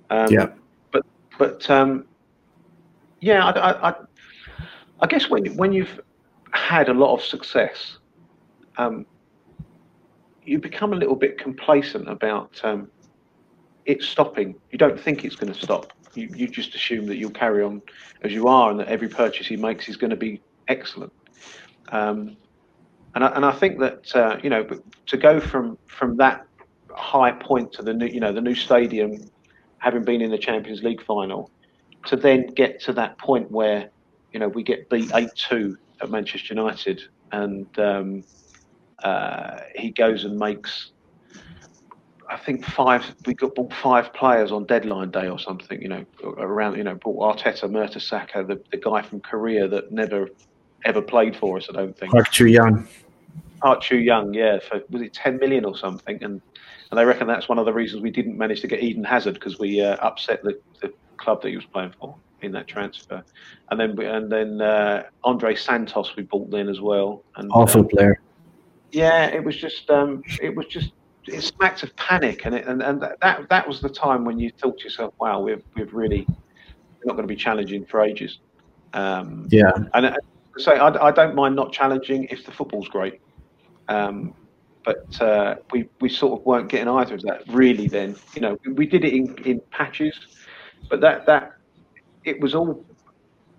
[0.09, 0.47] Um, yeah.
[0.91, 1.05] But
[1.37, 2.05] but um,
[3.19, 3.95] yeah, I, I,
[5.01, 5.99] I guess when when you've
[6.51, 7.97] had a lot of success,
[8.77, 9.05] um,
[10.47, 12.89] you become a little bit complacent about um,
[13.85, 14.55] it stopping.
[14.71, 15.93] You don't think it's going to stop.
[16.13, 17.81] You, you just assume that you'll carry on
[18.23, 21.13] as you are, and that every purchase he makes is going to be excellent.
[21.89, 22.37] Um,
[23.15, 24.67] and I, and I think that uh, you know
[25.07, 26.45] to go from from that
[26.91, 29.29] high point to the new you know the new stadium,
[29.79, 31.51] having been in the Champions League final,
[32.05, 33.89] to then get to that point where
[34.37, 38.23] you know, we get beat 8 2 at Manchester United, and um,
[39.03, 40.91] uh, he goes and makes,
[42.29, 46.05] I think, five, we got bought five players on deadline day or something, you know,
[46.23, 50.29] around, you know, bought Arteta, Mertesacker, the, the guy from Korea that never
[50.85, 52.11] ever played for us, I don't think.
[52.11, 52.87] Park Chu-young.
[53.61, 56.23] Park Chu-young, yeah, for, was it 10 million or something?
[56.23, 56.41] And
[56.91, 59.33] and I reckon that's one of the reasons we didn't manage to get Eden Hazard
[59.33, 63.23] because we uh, upset the, the club that he was playing for in that transfer.
[63.69, 67.23] And then and then uh, Andre Santos we bought in as well.
[67.35, 68.21] And awful uh, player.
[68.91, 70.91] Yeah, it was just um, it was just
[71.25, 74.51] it smacked of panic, and it, and and that that was the time when you
[74.51, 76.25] thought to yourself, "Wow, we've we've really
[77.05, 78.39] not going to be challenging for ages."
[78.93, 80.15] Um, yeah, and
[80.57, 83.21] so I, I, don't mind not challenging if the football's great.
[83.89, 84.33] Um,
[84.83, 87.87] but uh, we we sort of weren't getting either of that really.
[87.87, 90.17] Then you know we, we did it in, in patches,
[90.89, 91.57] but that that
[92.23, 92.85] it was all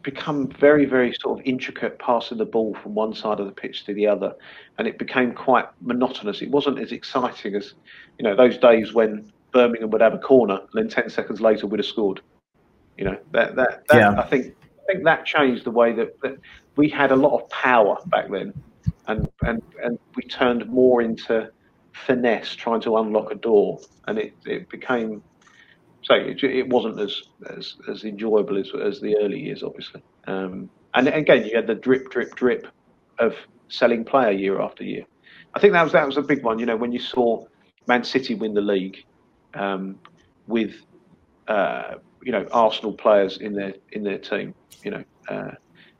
[0.03, 3.85] become very, very sort of intricate passing the ball from one side of the pitch
[3.85, 4.35] to the other,
[4.79, 6.41] and it became quite monotonous.
[6.41, 7.75] It wasn't as exciting as,
[8.19, 11.67] you know, those days when Birmingham would have a corner and then ten seconds later
[11.67, 12.21] would have scored.
[12.97, 14.21] You know, that that, that yeah.
[14.21, 14.55] I think
[14.89, 16.39] I think that changed the way that, that
[16.77, 18.53] we had a lot of power back then,
[19.07, 21.51] and and and we turned more into
[21.93, 25.23] finesse trying to unlock a door, and it it became
[26.09, 27.23] so it, it wasn't as,
[27.55, 30.03] as as enjoyable as as the early years, obviously.
[30.27, 32.67] Um, and again, you had the drip, drip, drip
[33.19, 33.35] of
[33.69, 35.05] selling player year after year.
[35.55, 36.59] I think that was that was a big one.
[36.59, 37.45] You know, when you saw
[37.87, 39.05] Man City win the league
[39.53, 39.99] um,
[40.47, 40.77] with
[41.47, 44.55] uh, you know Arsenal players in their in their team.
[44.83, 45.51] You know, uh,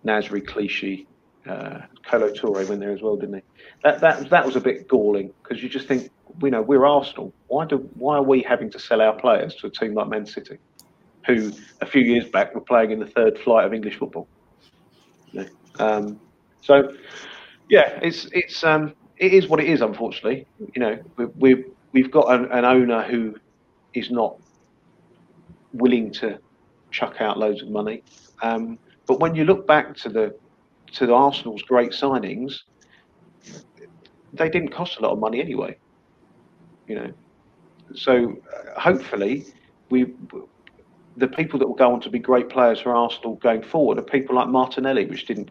[0.07, 1.07] Nasri, Clichy,
[1.49, 3.43] uh, Touré went there as well, didn't he?
[3.85, 7.33] That that that was a bit galling because you just think we know we're Arsenal.
[7.49, 10.27] Why do why are we having to sell our players to a team like Man
[10.27, 10.59] City,
[11.27, 14.29] who a few years back were playing in the third flight of English football?
[15.33, 15.47] You
[15.79, 16.21] um,
[16.61, 16.93] so,
[17.69, 19.81] yeah, it's it's um, it is what it is.
[19.81, 23.37] Unfortunately, you know, we, we we've got an, an owner who
[23.95, 24.37] is not
[25.73, 26.39] willing to
[26.91, 28.03] chuck out loads of money.
[28.43, 30.35] Um, but when you look back to the
[30.93, 32.61] to the Arsenal's great signings,
[34.33, 35.77] they didn't cost a lot of money anyway
[36.89, 37.13] you know.
[37.95, 39.45] So uh, hopefully,
[39.91, 40.13] we
[41.17, 44.03] the people that will go on to be great players for Arsenal going forward are
[44.03, 45.51] people like Martinelli, which didn't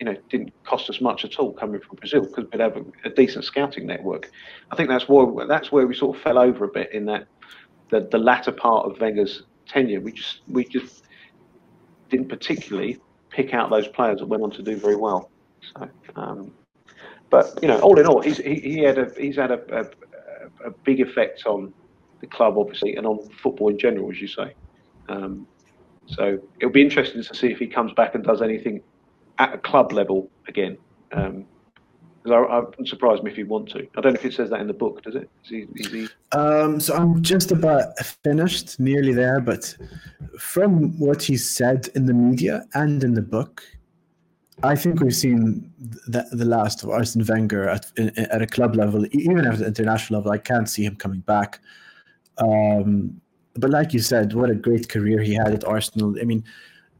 [0.00, 2.84] you know didn't cost us much at all coming from Brazil because we'd have a,
[3.04, 4.30] a, decent scouting network.
[4.70, 7.28] I think that's where that's where we sort of fell over a bit in that
[7.90, 10.00] the the latter part of Wenger's tenure.
[10.00, 11.04] We just we just
[12.10, 12.98] didn't particularly
[13.38, 15.30] pick out those players that went on to do very well.
[15.72, 16.52] So, um,
[17.30, 20.66] but you know, all in all, he's he, he had a he's had a, a,
[20.66, 21.72] a big effect on
[22.20, 24.54] the club, obviously, and on football in general, as you say.
[25.08, 25.46] Um,
[26.06, 28.82] so it'll be interesting to see if he comes back and does anything
[29.38, 30.76] at a club level again.
[31.12, 31.46] Um,
[32.30, 33.86] I, I wouldn't surprise me if he want to.
[33.96, 35.28] I don't know if it says that in the book, does it?
[35.44, 36.08] Is he, is he...
[36.32, 39.40] Um, so I'm just about finished, nearly there.
[39.40, 39.76] But
[40.38, 43.62] from what he said in the media and in the book,
[44.62, 49.06] I think we've seen the, the last of Arsène Wenger at, at a club level,
[49.12, 50.32] even at the international level.
[50.32, 51.60] I can't see him coming back.
[52.38, 53.20] Um,
[53.54, 56.16] but like you said, what a great career he had at Arsenal.
[56.20, 56.44] I mean,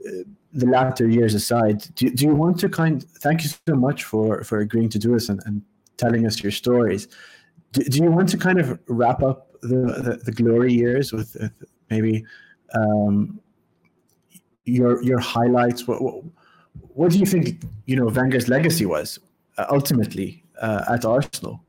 [0.01, 3.05] the latter years aside, do, do you want to kind?
[3.21, 5.63] Thank you so much for for agreeing to do this and, and
[5.97, 7.09] telling us your stories.
[7.73, 9.77] Do, do you want to kind of wrap up the
[10.07, 11.37] the, the glory years with
[11.91, 12.25] maybe
[12.75, 13.41] um,
[14.65, 15.87] your your highlights?
[15.87, 16.25] What, what
[16.95, 17.63] what do you think?
[17.87, 19.19] You know, Wenger's legacy was
[19.59, 21.63] uh, ultimately uh, at Arsenal.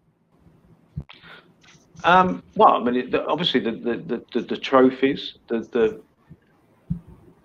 [2.05, 5.35] Um, well, I mean, it, the, obviously the, the, the, the, trophies.
[5.47, 6.01] The the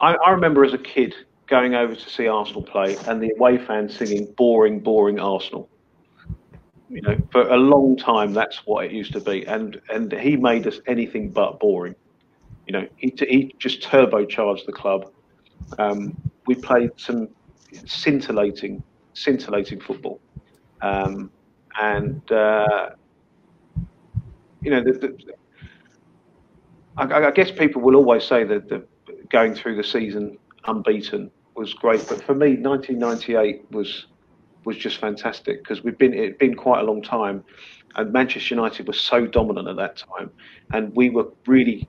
[0.05, 1.15] I, I remember as a kid
[1.47, 5.71] going over to see Arsenal play and the away fans singing "boring, boring Arsenal."
[6.91, 10.37] You know, for a long time, that's what it used to be, and and he
[10.37, 11.95] made us anything but boring.
[12.67, 15.11] You know, he he just turbocharged the club.
[15.79, 16.15] Um,
[16.47, 17.29] we played some
[17.87, 18.83] scintillating,
[19.15, 20.21] scintillating football.
[20.83, 21.31] Um,
[21.81, 22.91] and uh,
[24.61, 25.35] you know, the, the,
[26.99, 28.87] I, I, guess people will always say that the,
[29.35, 34.07] going through the season unbeaten was great, but for me, 1998 was
[34.65, 37.43] was just fantastic because we've been it been quite a long time,
[37.97, 40.31] and Manchester United was so dominant at that time,
[40.73, 41.89] and we were really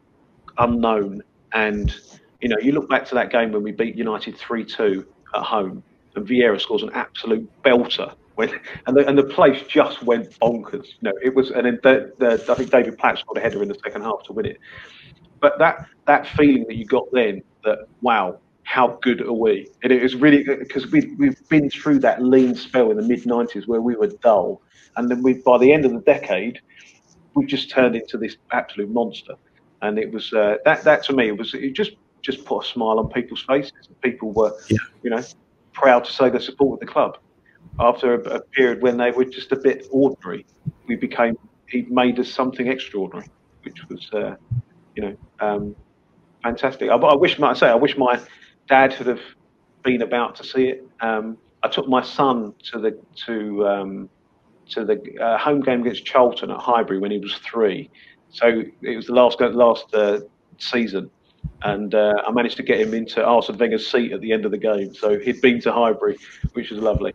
[0.58, 1.22] unknown.
[1.54, 1.96] And
[2.42, 5.44] you know, you look back to that game when we beat United three two at
[5.44, 5.84] home,
[6.16, 8.12] and Vieira scores an absolute belter.
[8.34, 8.50] When,
[8.88, 10.88] and the and the place just went bonkers.
[11.00, 13.62] You know, it was, and then the, the, I think David Platt scored a header
[13.62, 14.58] in the second half to win it.
[15.46, 19.68] But that that feeling that you got then, that wow, how good are we?
[19.84, 23.26] And it was really because we we've been through that lean spell in the mid
[23.26, 24.64] '90s where we were dull,
[24.96, 26.62] and then we by the end of the decade,
[27.36, 29.36] we just turned into this absolute monster.
[29.84, 31.92] And it was uh, that that to me it was it just
[32.24, 33.88] just put a smile on people's faces.
[34.02, 34.80] People were, yeah.
[35.04, 35.22] you know,
[35.74, 37.20] proud to say they supported the club.
[37.80, 40.48] After a, a, period when they were just a bit ordinary,
[40.88, 41.38] we became.
[41.70, 43.30] He made us something extraordinary,
[43.62, 44.38] which was, uh,
[44.96, 45.76] you know, um,
[46.44, 46.90] fantastic.
[46.90, 48.20] I, I wish, I say, I wish my
[48.68, 49.22] dad had have
[49.84, 50.88] been about to see it.
[51.02, 54.10] Um, I took my son to the to um,
[54.70, 57.90] to the uh, home game against Charlton at Highbury when he was three.
[58.30, 60.20] So it was the last last uh,
[60.58, 61.10] season,
[61.64, 64.52] and uh, I managed to get him into Arsène Wenger's seat at the end of
[64.52, 64.94] the game.
[64.94, 66.18] So he'd been to Highbury,
[66.54, 67.14] which was lovely.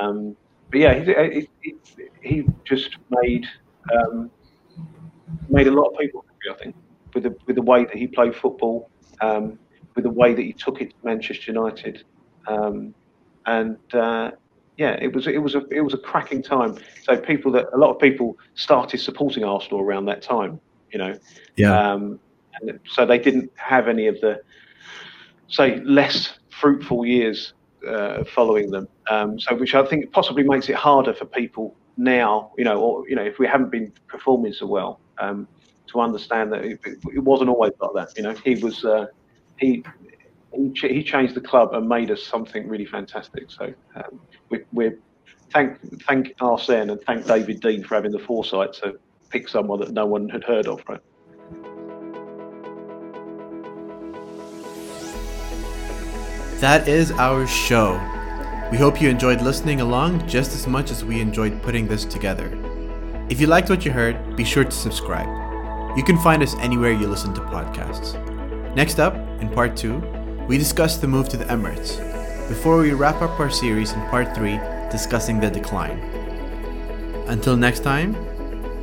[0.00, 0.36] Um,
[0.70, 1.74] but yeah, he, he,
[2.22, 3.46] he just made
[3.94, 4.30] um,
[5.48, 6.54] made a lot of people happy.
[6.54, 6.76] I think
[7.16, 8.90] with the with the way that he played football,
[9.22, 9.58] um,
[9.94, 12.04] with the way that he took it to Manchester United,
[12.46, 12.94] um,
[13.46, 14.32] and uh,
[14.76, 16.76] yeah, it was it was a it was a cracking time.
[17.02, 20.60] So people that a lot of people started supporting Arsenal around that time,
[20.92, 21.18] you know.
[21.56, 21.72] Yeah.
[21.72, 22.20] Um,
[22.60, 24.42] and so they didn't have any of the
[25.48, 27.54] say less fruitful years
[27.88, 28.88] uh, following them.
[29.10, 33.08] Um, so which I think possibly makes it harder for people now, you know, or
[33.08, 35.48] you know, if we haven't been performing so well, um,
[35.88, 38.16] to understand that it, it, wasn't always like that.
[38.16, 39.06] You know, he was uh,
[39.58, 39.84] he
[40.52, 43.50] he, changed the club and made us something really fantastic.
[43.50, 44.98] So um, we, we're
[45.52, 48.98] thank thank Arsène and thank David Dein for having the foresight to
[49.30, 50.82] pick someone that no one had heard of.
[50.88, 51.00] Right.
[56.60, 58.00] That is our show.
[58.72, 62.50] We hope you enjoyed listening along just as much as we enjoyed putting this together.
[63.28, 65.45] If you liked what you heard, be sure to subscribe.
[65.96, 68.14] You can find us anywhere you listen to podcasts.
[68.74, 69.98] Next up, in part two,
[70.46, 71.96] we discuss the move to the Emirates,
[72.48, 75.98] before we wrap up our series in part three discussing the decline.
[77.28, 78.14] Until next time,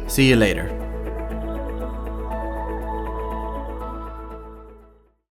[0.09, 0.82] see you later.